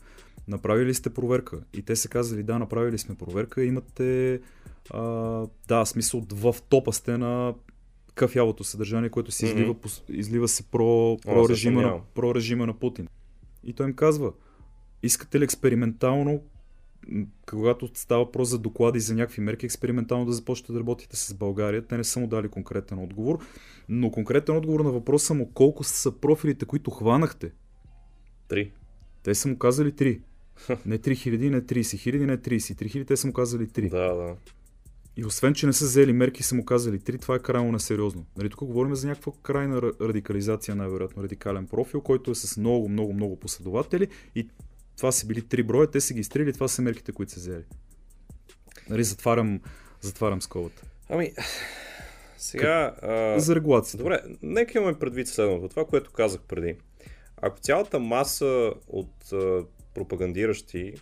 Направили 0.48 0.94
сте 0.94 1.10
проверка. 1.10 1.64
И 1.74 1.82
те 1.82 1.96
се 1.96 2.08
казали, 2.08 2.44
да, 2.44 2.60
направили 2.60 2.98
сме 2.98 3.16
проверка, 3.16 3.64
имате, 3.64 4.40
а, 4.90 5.02
да, 5.68 5.86
смисъл, 5.86 6.26
в 6.32 6.56
топа 6.70 6.94
сте 6.94 7.18
на 7.18 7.54
кафявото 8.16 8.64
съдържание, 8.64 9.10
което 9.10 9.32
се 9.32 9.46
излива, 9.46 9.74
mm-hmm. 9.74 10.10
излива 10.10 10.48
се 10.48 10.64
про, 10.64 11.18
про, 11.18 11.50
режима 11.50 11.82
на, 11.82 12.00
про 12.16 12.36
режима 12.36 12.66
на 12.66 12.74
Путин. 12.74 13.08
И 13.64 13.74
той 13.74 13.88
им 13.88 13.94
казва, 13.94 14.34
искате 15.04 15.40
ли 15.40 15.44
експериментално 15.44 16.42
когато 17.50 17.90
става 17.94 18.26
въпрос 18.26 18.50
за 18.50 18.60
доклади 18.60 19.00
за 19.00 19.16
някакви 19.16 19.42
мерки, 19.42 19.66
експериментално 19.66 20.26
да 20.26 20.34
започнете 20.34 20.74
да 20.74 20.80
работите 20.80 21.16
с 21.16 21.34
България. 21.34 21.88
Те 21.88 21.98
не 21.98 22.04
са 22.04 22.20
му 22.20 22.28
дали 22.28 22.50
конкретен 22.50 23.00
отговор, 23.00 23.40
но 23.90 24.12
конкретен 24.12 24.58
отговор 24.58 24.80
на 24.80 24.92
въпроса 24.92 25.34
му 25.34 25.52
колко 25.54 25.84
са 25.84 26.12
профилите, 26.12 26.66
които 26.66 26.92
хванахте. 26.92 27.52
Три. 28.48 28.72
Те 29.24 29.36
са 29.36 29.48
му 29.48 29.58
казали 29.58 29.92
три. 29.92 30.22
Не 30.86 31.00
3000, 31.00 31.50
не 31.50 31.62
30 31.62 31.98
хиляди, 31.98 32.26
не 32.26 32.38
33 32.38 32.90
хиляди, 32.90 33.08
те 33.08 33.18
са 33.18 33.28
му 33.28 33.34
казали 33.34 33.68
3. 33.68 33.90
Да, 33.90 34.14
да. 34.14 34.36
И 35.18 35.26
освен, 35.26 35.54
че 35.54 35.66
не 35.66 35.74
са 35.74 35.86
взели 35.86 36.14
мерки 36.14 36.44
са 36.44 36.56
му 36.56 36.66
казали 36.66 37.00
3, 37.00 37.22
това 37.22 37.36
е 37.36 37.40
крайно 37.40 37.72
несериозно. 37.72 38.26
Нали, 38.38 38.50
тук 38.50 38.64
говорим 38.64 38.96
за 38.96 39.08
някаква 39.08 39.32
крайна 39.44 39.82
радикализация, 39.82 40.76
най-вероятно 40.76 41.24
радикален 41.24 41.68
профил, 41.68 42.02
който 42.02 42.32
е 42.32 42.36
с 42.36 42.58
много, 42.58 42.90
много, 42.90 43.14
много 43.14 43.40
последователи 43.40 44.08
и 44.36 44.50
това 44.98 45.12
са 45.12 45.26
били 45.26 45.48
три 45.48 45.64
броя, 45.64 45.92
те 45.92 46.02
са 46.02 46.14
ги 46.14 46.20
изтрили, 46.20 46.54
това 46.54 46.68
са 46.68 46.82
мерките, 46.82 47.12
които 47.12 47.32
са 47.32 47.40
взели. 47.40 47.64
Нали, 48.90 49.04
затварям, 49.04 49.62
затварям 50.02 50.42
скобата. 50.42 50.82
Ами, 51.10 51.34
сега... 52.38 52.96
А... 53.02 53.40
За 53.40 53.56
регулацията. 53.56 53.98
Добре, 53.98 54.22
нека 54.42 54.78
имаме 54.78 55.00
предвид 55.00 55.28
следното. 55.28 55.70
Това, 55.70 55.86
което 55.86 56.12
казах 56.12 56.42
преди. 56.42 56.78
Ако 57.38 57.60
цялата 57.60 58.00
маса 58.00 58.74
от 58.88 59.32
а, 59.34 59.66
пропагандиращи 59.94 60.94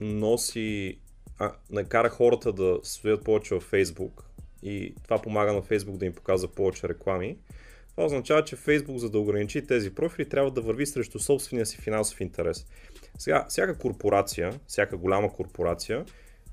носи, 0.00 0.98
а, 1.38 1.52
накара 1.70 2.08
хората 2.08 2.52
да 2.52 2.78
стоят 2.82 3.24
повече 3.24 3.54
във 3.54 3.62
Фейсбук 3.62 4.24
и 4.62 4.94
това 5.04 5.22
помага 5.22 5.52
на 5.52 5.62
Фейсбук 5.62 5.96
да 5.96 6.06
им 6.06 6.12
показва 6.12 6.48
повече 6.48 6.88
реклами, 6.88 7.38
това 8.00 8.06
означава, 8.06 8.44
че 8.44 8.56
Facebook, 8.56 8.96
за 8.96 9.10
да 9.10 9.18
ограничи 9.18 9.66
тези 9.66 9.94
профили, 9.94 10.28
трябва 10.28 10.50
да 10.50 10.60
върви 10.60 10.86
срещу 10.86 11.18
собствения 11.18 11.66
си 11.66 11.76
финансов 11.76 12.20
интерес. 12.20 12.66
Сега, 13.18 13.46
всяка 13.48 13.78
корпорация, 13.78 14.60
всяка 14.66 14.96
голяма 14.96 15.32
корпорация, 15.32 16.04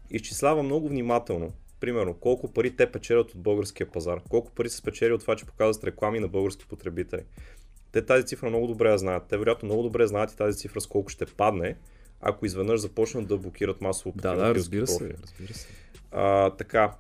изчислява 0.09 0.63
много 0.63 0.89
внимателно. 0.89 1.53
Примерно, 1.79 2.13
колко 2.13 2.53
пари 2.53 2.75
те 2.75 2.91
печелят 2.91 3.31
от 3.31 3.41
българския 3.41 3.91
пазар, 3.91 4.19
колко 4.29 4.51
пари 4.51 4.69
се 4.69 4.77
спечели 4.77 5.13
от 5.13 5.21
това, 5.21 5.35
че 5.35 5.45
показват 5.45 5.83
реклами 5.83 6.19
на 6.19 6.27
български 6.27 6.65
потребители. 6.67 7.21
Те 7.91 8.05
тази 8.05 8.25
цифра 8.25 8.49
много 8.49 8.67
добре 8.67 8.89
я 8.89 8.97
знаят. 8.97 9.23
Те 9.29 9.37
вероятно 9.37 9.65
много 9.65 9.83
добре 9.83 10.07
знаят 10.07 10.31
и 10.31 10.37
тази 10.37 10.57
цифра 10.57 10.81
с 10.81 10.87
колко 10.87 11.09
ще 11.09 11.25
падне, 11.25 11.75
ако 12.21 12.45
изведнъж 12.45 12.79
започнат 12.79 13.27
да 13.27 13.37
блокират 13.37 13.81
масово 13.81 14.13
Да, 14.15 14.35
да, 14.35 14.55
разбира 14.55 14.87
се, 14.87 15.15
разбира 15.23 15.53
се. 15.53 15.67
А, 16.11 16.49
така, 16.49 16.93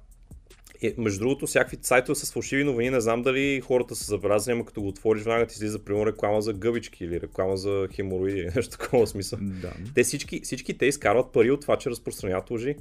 е, 0.81 0.93
между 0.97 1.19
другото, 1.19 1.47
всякакви 1.47 1.77
сайтове 1.81 2.15
с 2.15 2.33
фалшиви 2.33 2.63
новини, 2.63 2.89
не 2.89 3.01
знам 3.01 3.21
дали 3.21 3.61
хората 3.61 3.95
са 3.95 4.05
забелязали, 4.05 4.53
ама 4.53 4.65
като 4.65 4.81
го 4.81 4.87
отвориш, 4.87 5.23
веднага 5.23 5.45
ти 5.45 5.53
излиза, 5.53 5.79
примерно, 5.79 6.05
реклама 6.05 6.41
за 6.41 6.53
гъбички 6.53 7.03
или 7.03 7.21
реклама 7.21 7.57
за 7.57 7.87
хемороиди 7.95 8.39
или 8.39 8.49
нещо 8.55 8.77
такова 8.77 9.07
смисъл. 9.07 9.39
Да. 9.41 9.73
Те 9.95 10.03
всички, 10.03 10.41
всички 10.43 10.77
те 10.77 10.85
изкарват 10.85 11.31
пари 11.31 11.51
от 11.51 11.61
това, 11.61 11.77
че 11.77 11.89
разпространяват 11.89 12.51
лъжи. 12.51 12.75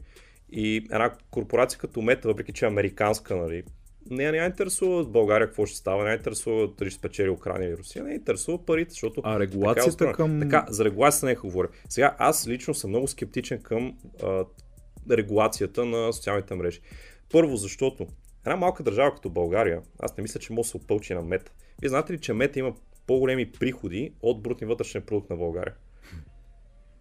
И 0.52 0.76
една 0.76 1.14
корпорация 1.30 1.78
като 1.78 2.02
Мета, 2.02 2.28
въпреки 2.28 2.52
че 2.52 2.64
е 2.64 2.68
американска, 2.68 3.36
нали, 3.36 3.62
не, 4.10 4.32
не 4.32 4.46
интересува 4.46 5.04
в 5.04 5.10
България 5.10 5.46
какво 5.46 5.66
ще 5.66 5.76
става, 5.76 6.04
не 6.04 6.14
интересува 6.14 6.68
дали 6.78 6.90
ще 6.90 6.98
спечели 6.98 7.28
Украина 7.28 7.64
или 7.64 7.76
Русия, 7.76 8.04
не 8.04 8.14
интересува 8.14 8.64
парите, 8.64 8.90
защото... 8.90 9.20
А 9.24 9.40
регулацията 9.40 9.96
така, 9.96 10.10
е 10.10 10.14
към... 10.14 10.40
Така, 10.40 10.66
за 10.68 10.84
регулацията 10.84 11.26
не 11.26 11.34
говоря. 11.34 11.68
Сега, 11.88 12.16
аз 12.18 12.48
лично 12.48 12.74
съм 12.74 12.90
много 12.90 13.08
скептичен 13.08 13.62
към 13.62 13.94
а, 14.22 14.44
регулацията 15.10 15.84
на 15.84 16.12
социалните 16.12 16.54
мрежи. 16.54 16.80
Първо, 17.32 17.56
защото 17.56 18.06
една 18.46 18.56
малка 18.56 18.82
държава 18.82 19.14
като 19.14 19.30
България, 19.30 19.82
аз 19.98 20.16
не 20.16 20.22
мисля, 20.22 20.40
че 20.40 20.52
може 20.52 20.66
да 20.66 20.70
се 20.70 20.76
опълчи 20.76 21.14
на 21.14 21.22
мета. 21.22 21.52
Вие 21.80 21.88
знаете 21.88 22.12
ли, 22.12 22.20
че 22.20 22.32
мета 22.32 22.58
има 22.58 22.74
по-големи 23.06 23.52
приходи 23.52 24.12
от 24.22 24.42
брутния 24.42 24.68
вътрешен 24.68 25.02
продукт 25.02 25.30
на 25.30 25.36
България? 25.36 25.74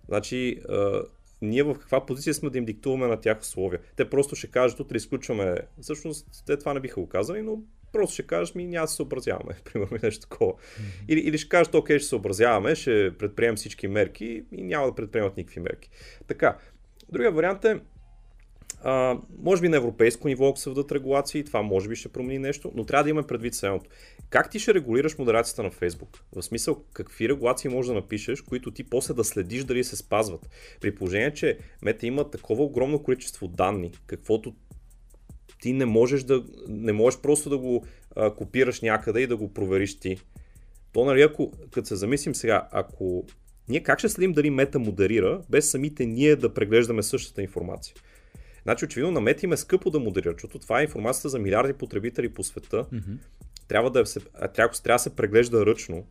Значи, 0.08 0.62
а, 0.70 1.02
ние 1.42 1.64
в 1.64 1.74
каква 1.80 2.06
позиция 2.06 2.34
сме 2.34 2.50
да 2.50 2.58
им 2.58 2.66
диктуваме 2.66 3.08
на 3.08 3.22
тях 3.22 3.42
условия? 3.42 3.80
Те 3.96 4.10
просто 4.10 4.36
ще 4.36 4.52
кажат, 4.52 4.80
утре 4.80 4.98
изключваме. 4.98 5.58
Всъщност, 5.82 6.28
те 6.46 6.58
това 6.58 6.74
не 6.74 6.80
биха 6.80 7.02
го 7.02 7.10
казали, 7.10 7.42
но 7.42 7.62
просто 7.92 8.14
ще 8.14 8.28
кажеш, 8.28 8.56
ми 8.56 8.66
няма 8.66 8.84
да 8.84 8.88
се 8.88 8.96
съобразяваме, 8.96 9.56
примерно 9.64 9.98
нещо 10.04 10.30
такова. 10.30 10.54
Или, 11.08 11.20
или 11.20 11.38
ще 11.38 11.50
кажат, 11.50 11.76
окей, 11.76 12.00
ще 12.00 12.04
се 12.04 12.10
съобразяваме, 12.10 12.76
ще 12.76 13.18
предприемем 13.18 13.56
всички 13.56 13.88
мерки 13.88 14.46
и 14.52 14.64
няма 14.64 14.88
да 14.88 14.96
предприемат 14.96 15.38
никакви 15.38 15.60
мерки. 15.60 15.90
Така, 16.28 16.58
другия 17.12 17.32
вариант 17.32 17.66
е, 17.66 17.80
а, 18.88 19.18
може 19.44 19.62
би 19.62 19.70
на 19.70 19.78
европейско 19.78 20.28
ниво, 20.28 20.48
ако 20.48 20.60
се 20.60 20.70
вдат 20.70 20.92
регулации, 20.92 21.44
това 21.44 21.62
може 21.62 21.90
би 21.90 21.96
ще 21.96 22.10
промени 22.10 22.40
нещо, 22.40 22.72
но 22.76 22.86
трябва 22.86 23.04
да 23.04 23.10
имаме 23.10 23.28
предвид 23.28 23.54
следното. 23.56 23.90
Как 24.30 24.50
ти 24.50 24.60
ще 24.60 24.74
регулираш 24.74 25.18
модерацията 25.18 25.64
на 25.64 25.72
Facebook? 25.72 26.20
В 26.36 26.44
смисъл, 26.44 26.84
какви 26.94 27.30
регулации 27.30 27.70
можеш 27.70 27.88
да 27.88 27.94
напишеш, 27.94 28.42
които 28.42 28.72
ти 28.72 28.84
после 28.84 29.14
да 29.14 29.24
следиш 29.24 29.64
дали 29.64 29.84
се 29.84 29.96
спазват? 29.96 30.50
При 30.82 30.96
положение, 30.96 31.34
че 31.34 31.58
Мета 31.82 32.08
има 32.08 32.30
такова 32.30 32.64
огромно 32.64 33.04
количество 33.04 33.48
данни, 33.48 33.92
каквото 34.08 34.54
ти 35.62 35.74
не 35.74 35.86
можеш 35.86 36.24
да 36.24 36.44
не 36.68 36.94
можеш 36.94 37.20
просто 37.22 37.50
да 37.50 37.58
го 37.58 37.86
а, 38.16 38.36
копираш 38.36 38.82
някъде 38.82 39.22
и 39.22 39.28
да 39.28 39.38
го 39.38 39.54
провериш 39.54 40.00
ти. 40.00 40.18
То, 40.94 41.06
нали, 41.06 41.22
ако, 41.22 41.52
като 41.72 41.88
се 41.88 41.96
замислим 41.96 42.36
сега, 42.36 42.68
ако 42.72 43.26
ние 43.70 43.84
как 43.84 44.00
ще 44.00 44.10
следим 44.10 44.34
дали 44.34 44.50
мета 44.50 44.80
модерира, 44.80 45.42
без 45.50 45.72
самите 45.72 46.06
ние 46.06 46.36
да 46.36 46.54
преглеждаме 46.54 47.04
същата 47.04 47.42
информация? 47.42 47.96
Значи, 48.66 48.86
очевидно, 48.86 49.12
на 49.12 49.22
мета 49.22 49.46
им 49.46 49.54
е 49.54 49.58
скъпо 49.58 49.90
да 49.90 50.00
модерира, 50.00 50.34
защото 50.34 50.60
това 50.60 50.80
е 50.80 50.84
информацията 50.84 51.30
за 51.30 51.40
милиарди 51.40 51.74
потребители 51.74 52.30
по 52.30 52.44
света. 52.44 52.84
Mm-hmm. 52.84 53.18
Трябва, 53.68 53.92
да 53.92 54.06
се, 54.06 54.20
трябва, 54.20 54.54
трябва 54.54 54.96
да 54.96 55.00
се 55.00 55.16
преглежда 55.16 55.66
ръчно. 55.66 56.06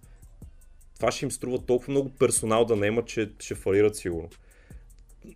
Това 0.96 1.10
ще 1.10 1.24
им 1.24 1.30
струва 1.30 1.66
толкова 1.66 1.90
много 1.90 2.10
персонал 2.10 2.64
да 2.64 2.76
нема, 2.76 3.04
че 3.04 3.32
ще 3.38 3.54
фалират 3.54 3.96
сигурно. 3.96 4.28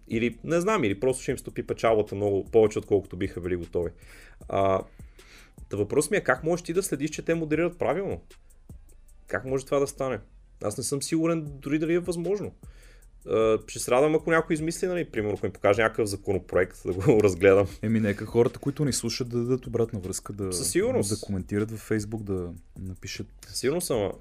Или 0.09 0.38
не 0.44 0.61
знам, 0.61 0.85
или 0.85 1.00
просто 1.00 1.22
ще 1.22 1.31
им 1.31 1.38
стопи 1.38 1.66
печалбата 1.66 2.14
много 2.14 2.44
повече, 2.44 2.78
отколкото 2.78 3.16
биха 3.16 3.40
били 3.40 3.57
готови. 3.57 3.90
А, 4.48 4.81
Та 5.68 5.76
въпрос 5.76 6.11
ми 6.11 6.16
е 6.16 6.20
как 6.20 6.44
можеш 6.44 6.64
ти 6.64 6.72
да 6.72 6.83
следиш, 6.83 7.11
че 7.11 7.22
те 7.22 7.35
модерират 7.35 7.78
правилно? 7.78 8.20
Как 9.26 9.44
може 9.44 9.64
това 9.64 9.78
да 9.78 9.87
стане? 9.87 10.20
Аз 10.62 10.78
не 10.78 10.85
съм 10.85 11.02
сигурен 11.02 11.46
дори 11.46 11.78
дали 11.78 11.94
е 11.94 11.98
възможно. 11.98 12.52
Ще 13.67 13.79
се 13.79 13.91
радвам, 13.91 14.14
ако 14.14 14.31
някой 14.31 14.55
измисли, 14.55 14.87
нали, 14.87 15.05
примерно, 15.05 15.35
ако 15.37 15.47
ми 15.47 15.53
покаже 15.53 15.83
някакъв 15.83 16.09
законопроект, 16.09 16.79
да 16.87 16.93
го 16.93 17.23
разгледам. 17.23 17.67
Еми, 17.83 18.01
нека 18.01 18.27
хората, 18.27 18.59
които 18.59 18.85
ни 18.85 18.93
слушат, 18.93 19.29
да 19.29 19.38
дадат 19.38 19.67
обратна 19.67 20.01
връзка, 20.01 20.33
да, 20.33 20.53
Със 20.53 20.71
сигурност. 20.71 21.11
да 21.11 21.27
коментират 21.27 21.71
във 21.71 21.81
Фейсбук, 21.81 22.23
да 22.23 22.53
напишат. 22.79 23.27
Сигурно 23.49 23.81
съм. 23.81 24.12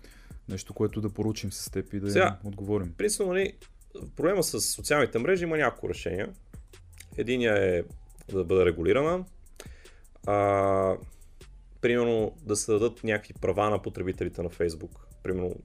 Нещо, 0.50 0.74
което 0.74 1.02
да 1.02 1.10
поручим 1.10 1.52
с 1.52 1.72
теб 1.72 1.94
и 1.94 2.00
да 2.00 2.12
Сега, 2.12 2.38
им 2.44 2.50
отговорим. 2.50 2.94
Принципно, 2.98 3.26
нали, 3.28 3.54
проблема 4.16 4.44
с 4.44 4.62
социалните 4.62 5.20
мрежи 5.20 5.44
има 5.44 5.58
няколко 5.58 5.90
решения. 5.90 6.30
Единия 7.18 7.78
е 7.78 7.84
да 8.32 8.44
бъде 8.44 8.66
регулирана. 8.66 9.26
А, 10.26 10.96
примерно 11.82 12.36
да 12.42 12.56
се 12.56 12.72
дадат 12.72 13.04
някакви 13.04 13.34
права 13.34 13.70
на 13.70 13.82
потребителите 13.82 14.42
на 14.42 14.50
Facebook. 14.50 14.92
Примерно 15.24 15.56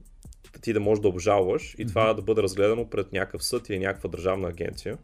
ти 0.61 0.73
да 0.73 0.79
можеш 0.79 1.01
да 1.01 1.07
обжалваш 1.07 1.75
и 1.77 1.85
това 1.85 2.13
да 2.13 2.21
бъде 2.21 2.43
разгледано 2.43 2.89
пред 2.89 3.13
някакъв 3.13 3.43
съд 3.43 3.69
или 3.69 3.79
някаква 3.79 4.09
държавна 4.09 4.47
агенция 4.47 4.97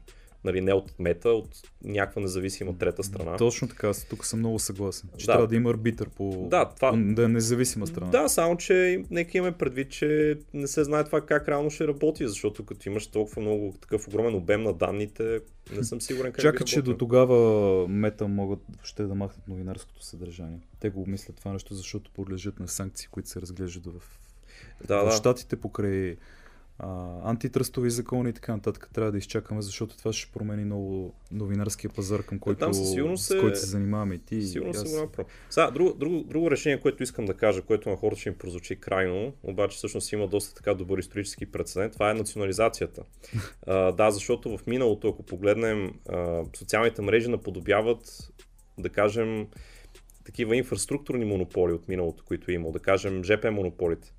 нали, 0.44 0.62
не 0.62 0.74
от 0.74 1.00
мета, 1.00 1.30
от 1.30 1.50
някаква 1.84 2.22
независима 2.22 2.78
трета 2.78 3.04
страна. 3.04 3.38
Точно 3.38 3.68
така, 3.68 3.92
тук 4.10 4.26
съм 4.26 4.40
много 4.40 4.60
съгласен. 4.60 5.10
Че 5.18 5.26
да. 5.26 5.32
трябва 5.32 5.48
да 5.48 5.56
има 5.56 5.70
арбитър 5.70 6.10
по... 6.10 6.48
Да, 6.50 6.66
това... 6.66 6.92
да 6.92 7.24
е 7.24 7.28
независима 7.28 7.88
страна. 7.88 8.12
Да, 8.12 8.30
само 8.30 8.58
че 8.58 9.04
нека 9.12 9.38
имаме 9.38 9.58
предвид, 9.58 9.90
че 9.90 10.40
не 10.54 10.68
се 10.68 10.84
знае 10.84 11.04
това 11.04 11.22
как 11.22 11.48
реално 11.48 11.70
ще 11.70 11.88
работи, 11.88 12.28
защото 12.28 12.66
като 12.66 12.90
имаш 12.90 13.08
толкова 13.08 13.42
много 13.42 13.76
такъв 13.82 14.08
огромен 14.08 14.36
обем 14.36 14.64
на 14.64 14.74
данните, 14.74 15.40
не 15.76 15.84
съм 15.84 16.02
сигурен 16.02 16.32
как 16.32 16.42
Чакай, 16.42 16.66
че 16.66 16.82
до 16.82 16.98
тогава 16.98 17.88
мета 17.88 18.28
могат 18.28 18.60
ще 18.84 19.04
да 19.04 19.16
махнат 19.16 19.48
новинарското 19.48 20.04
съдържание. 20.04 20.60
Те 20.80 20.90
го 20.90 21.06
мислят 21.08 21.36
това 21.36 21.54
нещо, 21.54 21.74
защото 21.74 22.12
подлежат 22.12 22.60
на 22.60 22.68
санкции, 22.68 23.08
които 23.12 23.30
се 23.30 23.42
разглеждат 23.42 23.86
в, 23.86 24.20
да, 24.88 25.12
в 25.12 25.22
да. 25.22 25.58
покрай 25.58 26.18
а, 26.80 27.16
антитръстови 27.30 27.90
закони 27.90 28.30
и 28.30 28.34
така 28.34 28.56
нататък 28.56 28.90
трябва 28.94 29.12
да 29.12 29.18
изчакаме, 29.18 29.62
защото 29.62 29.98
това 29.98 30.14
ще 30.14 30.32
промени 30.32 30.66
много 30.66 31.14
новинарския 31.32 31.92
пазар, 31.92 32.24
към 32.24 32.40
който, 32.40 32.60
там 32.60 32.74
се, 32.74 32.86
с 33.18 33.40
който 33.40 33.60
се 33.60 33.66
занимаваме 33.66 34.16
и 34.16 34.20
ти. 34.20 34.42
Сигурно 34.42 34.74
се 34.74 34.90
голяма 34.90 35.10
Сега, 35.50 35.72
друго, 35.72 35.94
друго, 35.94 36.24
друго 36.24 36.52
решение, 36.52 36.80
което 36.80 37.04
искам 37.04 37.26
да 37.26 37.34
кажа, 37.34 37.62
което 37.62 37.90
на 37.90 37.96
хората 37.96 38.20
ще 38.20 38.30
им 38.30 38.38
прозвучи 38.38 38.76
крайно, 38.76 39.34
обаче 39.44 39.78
всъщност 39.78 40.12
има 40.12 40.28
доста 40.28 40.56
така 40.56 40.74
добър 40.74 40.98
исторически 40.98 41.46
прецедент, 41.46 41.94
това 41.94 42.12
е 42.12 42.14
национализацията. 42.14 43.04
а, 43.68 43.92
да, 43.92 44.12
защото 44.12 44.58
в 44.58 44.68
миналото, 44.68 45.08
ако 45.08 45.24
погледнем, 45.24 45.94
а, 46.10 46.44
социалните 46.58 47.02
мрежи 47.02 47.30
наподобяват, 47.30 48.32
да 48.78 48.90
кажем, 48.90 49.48
такива 50.26 50.56
инфраструктурни 50.56 51.26
монополи 51.26 51.74
от 51.74 51.88
миналото, 51.88 52.24
които 52.26 52.52
е 52.52 52.54
имало, 52.54 52.74
да 52.74 52.80
кажем 52.80 53.24
ЖП 53.24 53.52
монополите. 53.52 54.14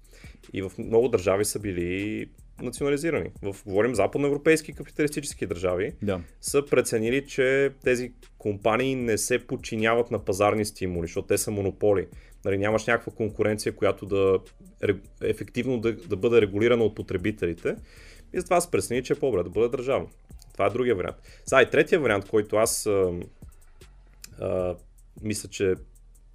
И 0.53 0.63
в 0.63 0.73
много 0.79 1.09
държави 1.09 1.45
са 1.45 1.59
били 1.59 2.27
национализирани. 2.63 3.31
В, 3.43 3.57
говорим 3.67 3.95
западноевропейски 3.95 4.73
капиталистически 4.73 5.47
държави, 5.47 5.93
да. 6.03 6.21
са 6.41 6.65
преценили, 6.71 7.27
че 7.27 7.71
тези 7.85 8.13
компании 8.39 8.95
не 8.95 9.19
се 9.19 9.47
подчиняват 9.47 10.11
на 10.11 10.25
пазарни 10.25 10.65
стимули, 10.65 11.07
защото 11.07 11.27
те 11.27 11.39
са 11.39 11.51
монополи. 11.51 12.07
Нали, 12.45 12.59
нямаш 12.59 12.87
някаква 12.87 13.13
конкуренция, 13.13 13.73
която 13.73 14.07
да 14.07 14.39
ефективно 15.23 15.81
да, 15.81 15.93
да 15.97 16.17
бъде 16.17 16.41
регулирана 16.41 16.85
от 16.85 16.95
потребителите. 16.95 17.77
И 18.33 18.39
затова 18.39 18.61
са 18.61 18.71
преценили, 18.71 19.05
че 19.05 19.13
е 19.13 19.17
по-добре 19.17 19.43
да 19.43 19.51
бъде 19.51 19.69
държавно. 19.69 20.09
Това 20.53 20.67
е 20.67 20.71
другия 20.71 20.95
вариант. 20.95 21.17
Сега 21.47 21.63
и 21.63 21.71
третия 21.71 22.01
вариант, 22.01 22.29
който 22.29 22.57
аз 22.57 22.87
а, 22.87 23.13
а, 24.41 24.77
мисля, 25.23 25.49
че 25.49 25.75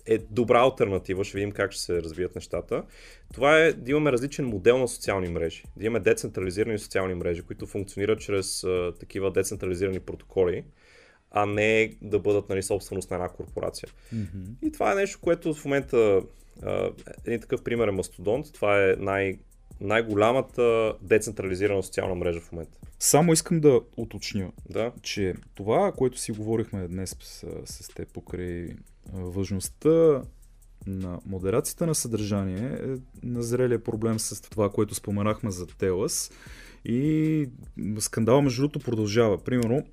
е 0.05 0.17
добра 0.17 0.59
альтернатива, 0.59 1.23
ще 1.23 1.37
видим 1.37 1.51
как 1.51 1.71
ще 1.71 1.81
се 1.81 2.01
развият 2.03 2.35
нещата. 2.35 2.83
Това 3.33 3.59
е 3.59 3.73
да 3.73 3.91
имаме 3.91 4.11
различен 4.11 4.45
модел 4.45 4.77
на 4.77 4.87
социални 4.87 5.27
мрежи. 5.27 5.63
Да 5.77 5.85
имаме 5.85 5.99
децентрализирани 5.99 6.79
социални 6.79 7.13
мрежи, 7.13 7.41
които 7.41 7.67
функционират 7.67 8.19
чрез 8.19 8.63
а, 8.63 8.93
такива 8.99 9.31
децентрализирани 9.31 9.99
протоколи, 9.99 10.63
а 11.31 11.45
не 11.45 11.93
да 12.01 12.19
бъдат 12.19 12.49
нали, 12.49 12.63
собственост 12.63 13.11
на 13.11 13.15
една 13.15 13.29
корпорация. 13.29 13.89
Mm-hmm. 14.15 14.67
И 14.67 14.71
това 14.71 14.91
е 14.91 14.95
нещо, 14.95 15.19
което 15.21 15.53
в 15.53 15.65
момента, 15.65 16.21
а, 16.63 16.89
един 17.25 17.39
такъв 17.39 17.63
пример 17.63 17.87
е 17.87 17.91
Мастодонт, 17.91 18.53
това 18.53 18.83
е 18.83 18.95
най- 18.99 19.39
най-голямата 19.81 20.93
децентрализирана 21.01 21.83
социална 21.83 22.15
мрежа 22.15 22.41
в 22.41 22.51
момента. 22.51 22.77
Само 22.99 23.33
искам 23.33 23.59
да 23.59 23.81
уточня, 23.97 24.51
да? 24.69 24.91
че 25.01 25.33
това, 25.55 25.91
което 25.91 26.19
си 26.19 26.31
говорихме 26.31 26.87
днес 26.87 27.15
с, 27.19 27.45
с 27.65 27.87
теб 27.87 28.13
покрай 28.13 28.67
важността 29.13 30.21
на 30.87 31.19
модерацията 31.25 31.87
на 31.87 31.95
съдържание 31.95 32.77
е 32.83 32.97
назрелия 33.23 33.83
проблем 33.83 34.19
с 34.19 34.41
това, 34.41 34.69
което 34.69 34.95
споменахме 34.95 35.51
за 35.51 35.67
Телас. 35.67 36.31
И 36.85 37.49
скандал 37.99 38.41
между 38.41 38.61
другото 38.61 38.79
продължава. 38.79 39.43
Примерно, 39.43 39.83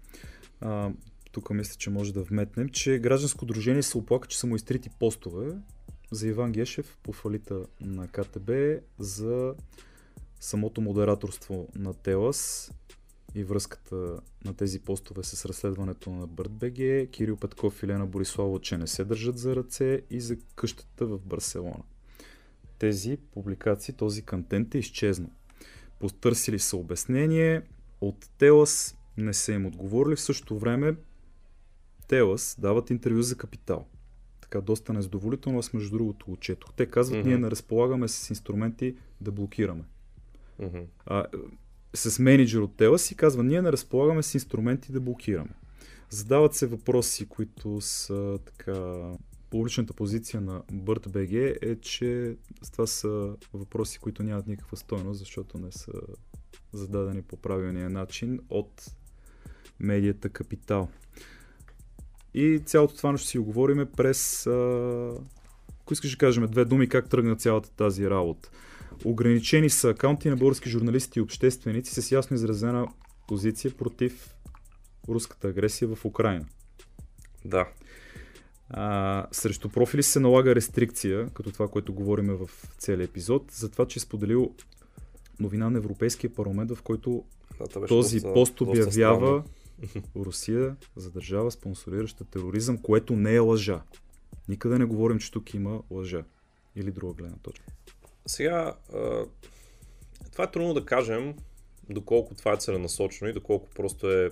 а, 0.61 0.91
тук 1.33 1.51
мисля, 1.51 1.75
че 1.79 1.91
може 1.91 2.13
да 2.13 2.23
вметнем, 2.23 2.69
че 2.69 2.99
гражданско 2.99 3.47
дружение 3.47 3.83
се 3.83 3.99
оплака, 3.99 4.29
че 4.29 4.39
са 4.39 4.47
му 4.47 4.57
изтрити 4.57 4.91
постове 4.99 5.53
за 6.13 6.29
Иван 6.29 6.53
Гешев 6.53 6.99
по 7.03 7.13
фалита 7.13 7.67
на 7.81 8.09
КТБ 8.09 8.51
за 8.99 9.55
самото 10.41 10.81
модераторство 10.81 11.69
на 11.75 11.95
Телас 11.95 12.73
и 13.35 13.45
връзката 13.45 14.21
на 14.45 14.55
тези 14.57 14.81
постове 14.81 15.23
с 15.23 15.47
разследването 15.47 16.11
на 16.11 16.27
БГ, 16.27 17.11
Кирил 17.11 17.37
Петков 17.37 17.83
и 17.83 17.87
Лена 17.87 18.07
Борислава, 18.07 18.61
че 18.61 18.79
не 18.79 18.87
се 18.87 19.05
държат 19.05 19.39
за 19.39 19.57
ръце 19.57 20.03
и 20.11 20.21
за 20.21 20.37
къщата 20.55 21.07
в 21.07 21.19
Барселона. 21.19 21.83
Тези 22.79 23.17
публикации, 23.17 23.95
този 23.95 24.23
контент 24.23 24.75
е 24.75 24.79
изчезнал. 24.79 25.31
Потърсили 25.99 26.59
са 26.59 26.77
обяснение, 26.77 27.63
от 28.01 28.31
Телас 28.39 28.97
не 29.17 29.35
са 29.35 29.53
им 29.53 29.67
отговорили, 29.67 30.17
в 30.17 30.21
същото 30.21 30.59
време 30.59 30.97
Телас 32.09 32.57
дават 32.59 32.91
интервю 32.91 33.23
за 33.23 33.37
капитал. 33.37 33.87
Така 34.53 34.65
доста 34.65 34.93
незадоволително, 34.93 35.59
аз 35.59 35.73
между 35.73 35.91
другото 35.91 36.27
го 36.27 36.37
четох. 36.37 36.73
Те 36.73 36.87
казват, 36.87 37.21
mm-hmm. 37.21 37.27
ние 37.27 37.39
не 37.39 37.51
разполагаме 37.51 38.09
с 38.09 38.31
инструменти 38.31 38.97
да 39.21 39.33
блокираме. 39.33 39.85
Mm-hmm. 40.61 40.85
А, 41.07 41.27
с 41.95 42.19
менеджер 42.19 42.59
от 42.59 42.77
Телас 42.77 43.11
и 43.11 43.17
казва, 43.17 43.45
ние 43.45 43.63
не 43.63 43.73
разполагаме 43.73 44.23
с 44.23 44.35
инструменти 44.35 44.93
да 44.93 45.01
блокираме. 45.01 45.51
Задават 46.11 46.55
се 46.55 46.67
въпроси, 46.67 47.29
които 47.29 47.81
са 47.81 48.39
така... 48.45 49.11
Публичната 49.51 49.95
позиция 49.95 50.41
на 50.41 50.63
BirdBG 50.73 51.59
е, 51.63 51.77
че 51.77 52.37
това 52.73 52.87
са 52.87 53.37
въпроси, 53.53 53.99
които 53.99 54.23
нямат 54.23 54.47
никаква 54.47 54.77
стойност, 54.77 55.19
защото 55.19 55.59
не 55.59 55.73
са 55.73 55.93
зададени 56.73 57.23
по 57.23 57.37
правилния 57.37 57.91
начин 57.91 58.41
от 58.49 58.85
медията 59.81 60.29
Капитал. 60.29 60.89
И 62.35 62.63
цялото 62.67 62.97
това 62.97 63.17
ще 63.19 63.29
си 63.29 63.39
оговориме 63.39 63.85
през... 63.85 64.47
А... 64.47 65.11
Ако 65.81 65.93
искаш 65.93 66.11
да 66.11 66.17
кажем 66.17 66.47
две 66.47 66.65
думи 66.65 66.89
как 66.89 67.09
тръгна 67.09 67.37
цялата 67.37 67.71
тази 67.71 68.11
работа. 68.11 68.51
Ограничени 69.05 69.71
са 69.71 69.89
акаунти 69.89 70.31
на 70.31 70.37
български 70.37 70.71
журналисти 70.71 71.19
и 71.19 71.23
общественици 71.23 72.03
с 72.03 72.13
ясно 72.13 72.35
изразена 72.35 72.87
позиция 73.29 73.71
против 73.77 74.35
руската 75.09 75.49
агресия 75.49 75.89
в 75.89 76.05
Украина. 76.05 76.45
Да. 77.45 77.69
А, 78.71 79.27
срещу 79.33 79.69
профили 79.69 80.03
се 80.03 80.21
налага 80.21 80.55
рестрикция, 80.55 81.29
като 81.35 81.51
това, 81.51 81.69
което 81.69 81.95
говорим 81.95 82.27
в 82.27 82.51
целия 82.79 83.05
епизод, 83.05 83.51
за 83.51 83.69
това, 83.69 83.87
че 83.87 83.99
е 83.99 84.01
споделил 84.01 84.55
новина 85.41 85.71
на 85.71 85.79
Европейския 85.79 86.35
парламент, 86.35 86.75
в 86.75 86.83
който 86.83 87.25
да, 87.59 87.87
този 87.87 88.21
пост 88.21 88.61
обявява, 88.61 89.45
Русия 90.17 90.77
за 90.97 91.11
държава 91.11 91.51
спонсорираща 91.51 92.25
тероризъм, 92.25 92.79
което 92.79 93.17
не 93.17 93.35
е 93.35 93.39
лъжа. 93.39 93.83
Никъде 94.49 94.79
не 94.79 94.85
говорим, 94.85 95.19
че 95.19 95.31
тук 95.31 95.55
има 95.55 95.83
лъжа. 95.91 96.25
Или 96.77 96.91
друга 96.91 97.15
гледна 97.15 97.37
точка. 97.37 97.67
Сега, 98.27 98.77
това 100.33 100.45
е 100.45 100.51
трудно 100.51 100.75
да 100.75 100.85
кажем, 100.85 101.35
доколко 101.91 102.35
това 102.35 102.53
е 102.53 102.57
целенасочено 102.57 103.31
и 103.31 103.33
доколко 103.33 103.69
просто 103.75 104.11
е 104.11 104.31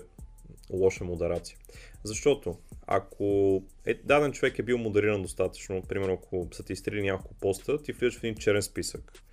лоша 0.69 1.03
модерация. 1.03 1.57
Защото 2.03 2.57
ако 2.87 3.63
е, 3.85 3.93
даден 3.93 4.31
човек 4.31 4.59
е 4.59 4.63
бил 4.63 4.77
модериран 4.77 5.21
достатъчно, 5.21 5.81
примерно 5.81 6.13
ако 6.13 6.47
са 6.51 6.63
ти 6.63 6.73
изтрили 6.73 7.01
няколко 7.01 7.33
поста, 7.33 7.81
ти 7.81 7.91
влизаш 7.91 8.19
в 8.19 8.23
един 8.23 8.35
черен 8.35 8.61
списък, 8.61 9.23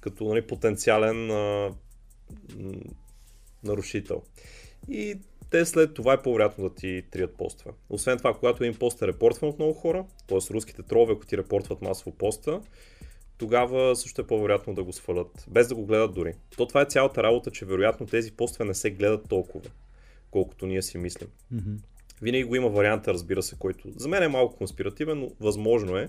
като 0.00 0.24
нали, 0.24 0.46
потенциален 0.46 1.30
а, 1.30 1.74
нарушител. 3.64 4.22
И 4.88 5.18
те 5.50 5.64
след 5.64 5.94
това 5.94 6.12
е 6.12 6.22
по-вероятно 6.22 6.68
да 6.68 6.74
ти 6.74 7.02
трият 7.10 7.36
поства. 7.36 7.72
Освен 7.90 8.18
това, 8.18 8.34
когато 8.34 8.64
един 8.64 8.78
пост 8.78 9.02
е 9.02 9.06
репортван 9.06 9.50
от 9.50 9.58
много 9.58 9.74
хора, 9.74 10.04
т.е. 10.26 10.38
руските 10.50 10.82
тролове, 10.82 11.12
ако 11.12 11.26
ти 11.26 11.36
репортват 11.36 11.82
масово 11.82 12.16
поста, 12.16 12.60
тогава 13.38 13.96
също 13.96 14.20
е 14.20 14.26
по-вероятно 14.26 14.74
да 14.74 14.82
го 14.84 14.92
свалят, 14.92 15.44
без 15.48 15.68
да 15.68 15.74
го 15.74 15.86
гледат 15.86 16.14
дори. 16.14 16.34
То 16.56 16.66
това 16.66 16.82
е 16.82 16.86
цялата 16.86 17.22
работа, 17.22 17.50
че 17.50 17.64
вероятно 17.64 18.06
тези 18.06 18.32
постове 18.32 18.64
не 18.64 18.74
се 18.74 18.90
гледат 18.90 19.28
толкова, 19.28 19.70
колкото 20.30 20.66
ние 20.66 20.82
си 20.82 20.98
мислим. 20.98 21.28
Mm-hmm. 21.54 21.78
Винаги 22.22 22.44
го 22.44 22.56
има 22.56 22.68
варианта, 22.68 23.12
разбира 23.12 23.42
се, 23.42 23.56
който 23.58 23.88
за 23.96 24.08
мен 24.08 24.22
е 24.22 24.28
малко 24.28 24.56
конспиративен, 24.56 25.18
но 25.18 25.30
възможно 25.40 25.96
е 25.96 26.08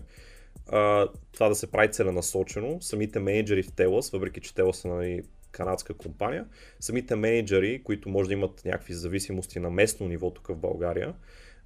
а, 0.68 1.08
това 1.32 1.50
да 1.50 1.56
се 1.56 1.72
прави 1.72 1.92
целенасочено. 1.92 2.82
Самите 2.82 3.20
менеджери 3.20 3.64
в 3.64 3.72
Телас, 3.72 4.10
въпреки 4.10 4.42
че 4.42 4.56
Телас 4.56 4.78
са 4.78 4.88
нали, 4.88 5.22
канадска 5.56 5.94
компания, 5.94 6.46
самите 6.80 7.16
менеджери, 7.16 7.84
които 7.84 8.10
може 8.10 8.28
да 8.28 8.34
имат 8.34 8.62
някакви 8.66 8.94
зависимости 8.94 9.60
на 9.60 9.70
местно 9.70 10.08
ниво 10.08 10.32
тук 10.32 10.48
в 10.48 10.56
България, 10.56 11.14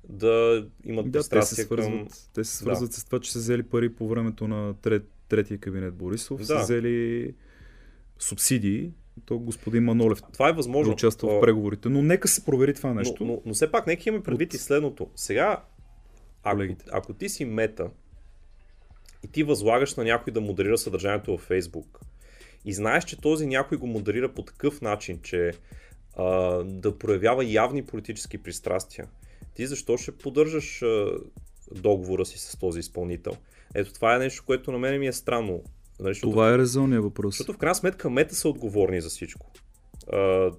да 0.10 0.65
имат 0.86 1.12
да, 1.12 1.30
те 1.30 1.41
се 1.41 1.56
свързват, 1.56 1.93
към... 1.93 2.08
Те 2.34 2.43
се 2.43 2.56
свързват 2.56 2.89
да. 2.89 2.95
с 2.95 3.06
това, 3.06 3.19
че 3.19 3.32
са 3.32 3.39
взели 3.39 3.63
пари 3.63 3.95
по 3.95 4.08
времето 4.08 4.47
на 4.47 4.73
трет, 4.73 5.04
третия 5.30 5.58
кабинет 5.58 5.93
Борисов, 5.93 6.39
да. 6.39 6.45
са 6.45 6.60
взели 6.60 7.34
субсидии 8.19 8.91
то 9.25 9.39
господин 9.39 9.84
Манолев 9.84 10.21
това 10.34 10.49
е 10.49 10.54
възможно. 10.54 10.89
да 10.89 10.93
участва 10.93 11.38
в 11.38 11.41
преговорите. 11.41 11.89
Но 11.89 12.02
нека 12.02 12.28
се 12.28 12.45
провери 12.45 12.73
това 12.73 12.93
нещо. 12.93 13.25
Но, 13.25 13.34
но, 13.34 13.41
но 13.45 13.54
все 13.54 13.71
пак, 13.71 13.88
нека 13.88 14.10
имаме 14.10 14.23
предвид 14.23 14.49
От... 14.49 14.54
и 14.54 14.58
следното. 14.58 15.10
Сега, 15.15 15.63
ако, 16.43 16.63
ако 16.91 17.13
ти 17.13 17.30
си 17.30 17.45
мета 17.45 17.89
и 19.23 19.28
ти 19.28 19.43
възлагаш 19.43 19.95
на 19.95 20.04
някой 20.04 20.34
да 20.34 20.41
модерира 20.41 20.78
съдържанието 20.78 21.32
във 21.32 21.49
Facebook 21.49 21.86
и 22.69 22.73
знаеш, 22.73 23.03
че 23.03 23.21
този 23.21 23.47
някой 23.47 23.77
го 23.77 23.88
модерира 23.88 24.34
по 24.34 24.41
такъв 24.41 24.82
начин, 24.82 25.19
че 25.23 25.51
а, 26.17 26.25
да 26.63 26.97
проявява 26.97 27.45
явни 27.45 27.86
политически 27.86 28.38
пристрастия, 28.38 29.08
ти 29.53 29.67
защо 29.67 29.97
ще 29.97 30.17
поддържаш 30.17 30.82
а, 30.82 31.12
договора 31.71 32.25
си 32.25 32.38
с 32.39 32.60
този 32.60 32.79
изпълнител? 32.79 33.34
Ето 33.75 33.93
това 33.93 34.15
е 34.15 34.19
нещо, 34.19 34.43
което 34.45 34.71
на 34.71 34.77
мен 34.77 34.99
ми 34.99 35.08
е 35.08 35.13
странно. 35.13 35.63
Нали, 35.99 36.19
Това 36.19 36.53
е 36.53 36.58
резонният 36.58 37.03
въпрос. 37.03 37.34
Защото 37.34 37.53
в 37.53 37.58
крайна 37.58 37.75
сметка 37.75 38.10
мета 38.10 38.36
са 38.36 38.49
отговорни 38.49 39.01
за 39.01 39.10
всичко. 39.10 39.51
А, 40.13 40.51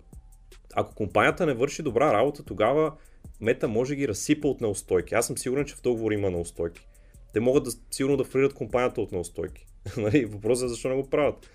ако 0.75 0.95
компанията 0.95 1.47
не 1.47 1.55
върши 1.55 1.83
добра 1.83 2.13
работа, 2.13 2.43
тогава 2.45 2.93
мета 3.41 3.69
може 3.69 3.89
да 3.89 3.97
ги 3.97 4.09
разсипа 4.09 4.49
от 4.49 4.61
неустойки. 4.61 5.15
Аз 5.15 5.27
съм 5.27 5.39
сигурен, 5.39 5.65
че 5.65 5.75
в 5.75 5.83
договор 5.83 6.13
има 6.13 6.31
неустойки. 6.31 6.87
Те 7.33 7.41
могат 7.41 7.65
да, 7.65 7.71
сигурно 7.91 8.17
да 8.17 8.25
фрират 8.25 8.55
компанията 8.55 9.01
от 9.01 9.13
неустойки. 9.13 9.67
нали? 9.97 10.25
Въпросът 10.25 10.65
е 10.65 10.69
защо 10.69 10.89
не 10.89 10.95
го 10.95 11.11
правят. 11.11 11.51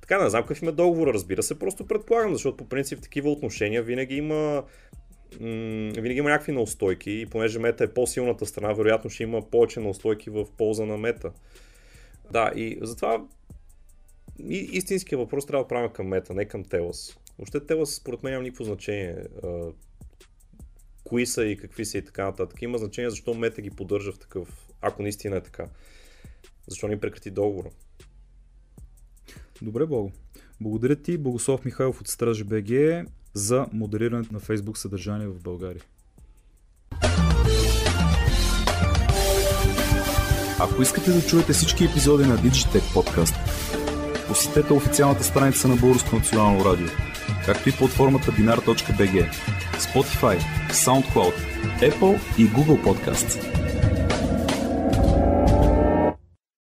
Така, 0.00 0.22
не 0.22 0.30
знам 0.30 0.42
какъв 0.42 0.62
има 0.62 0.72
договор, 0.72 1.14
разбира 1.14 1.42
се, 1.42 1.58
просто 1.58 1.86
предполагам, 1.86 2.32
защото 2.32 2.56
по 2.56 2.68
принцип 2.68 3.00
такива 3.02 3.30
отношения 3.30 3.82
винаги 3.82 4.16
има 4.16 4.64
винаги 5.40 6.18
има 6.18 6.30
някакви 6.30 6.52
неустойки 6.52 7.10
и 7.10 7.26
понеже 7.26 7.58
мета 7.58 7.84
е 7.84 7.94
по-силната 7.94 8.46
страна, 8.46 8.72
вероятно 8.72 9.10
ще 9.10 9.22
има 9.22 9.50
повече 9.50 9.80
неустойки 9.80 10.30
в 10.30 10.46
полза 10.58 10.86
на 10.86 10.96
мета. 10.96 11.32
Да, 12.30 12.52
и 12.56 12.78
затова 12.82 13.26
и, 14.48 14.56
истинския 14.72 15.18
въпрос 15.18 15.46
трябва 15.46 15.64
да 15.64 15.68
правим 15.68 15.90
към 15.90 16.06
мета, 16.06 16.34
не 16.34 16.44
към 16.44 16.64
Телас. 16.64 17.18
Въобще 17.38 17.66
Телас 17.66 17.94
според 17.94 18.22
мен 18.22 18.32
няма 18.32 18.42
никакво 18.42 18.64
значение. 18.64 19.16
А, 19.44 19.72
кои 21.04 21.26
са 21.26 21.44
и 21.44 21.56
какви 21.56 21.84
са 21.84 21.98
и 21.98 22.04
така 22.04 22.24
нататък. 22.24 22.62
Има 22.62 22.78
значение 22.78 23.10
защо 23.10 23.34
мета 23.34 23.62
ги 23.62 23.70
поддържа 23.70 24.12
в 24.12 24.18
такъв, 24.18 24.68
ако 24.80 25.02
наистина 25.02 25.36
е 25.36 25.40
така. 25.40 25.66
Защо 26.68 26.88
ни 26.88 27.00
прекрати 27.00 27.30
договора. 27.30 27.70
Добре, 29.62 29.86
Бого. 29.86 30.12
Благодаря 30.60 30.96
ти, 30.96 31.18
Богослав 31.18 31.64
Михайлов 31.64 32.00
от 32.00 32.08
Стражи 32.08 32.44
БГ 32.44 33.04
за 33.34 33.66
модерирането 33.72 34.32
на 34.32 34.40
Facebook 34.40 34.76
съдържание 34.76 35.26
в 35.26 35.42
България. 35.42 35.82
Ако 40.60 40.82
искате 40.82 41.12
да 41.12 41.26
чуете 41.26 41.52
всички 41.52 41.84
епизоди 41.84 42.24
на 42.24 42.38
Digitech 42.38 42.94
Podcast, 42.94 43.34
посетете 44.28 44.72
официалната 44.72 45.24
страница 45.24 45.68
на 45.68 45.76
Българско 45.76 46.16
национално 46.16 46.64
радио, 46.64 46.86
както 47.46 47.68
и 47.68 47.72
платформата 47.72 48.32
binar.bg, 48.32 49.32
Spotify, 49.78 50.38
SoundCloud, 50.70 51.34
Apple 51.80 52.38
и 52.38 52.46
Google 52.46 52.84
Podcasts. 52.84 53.69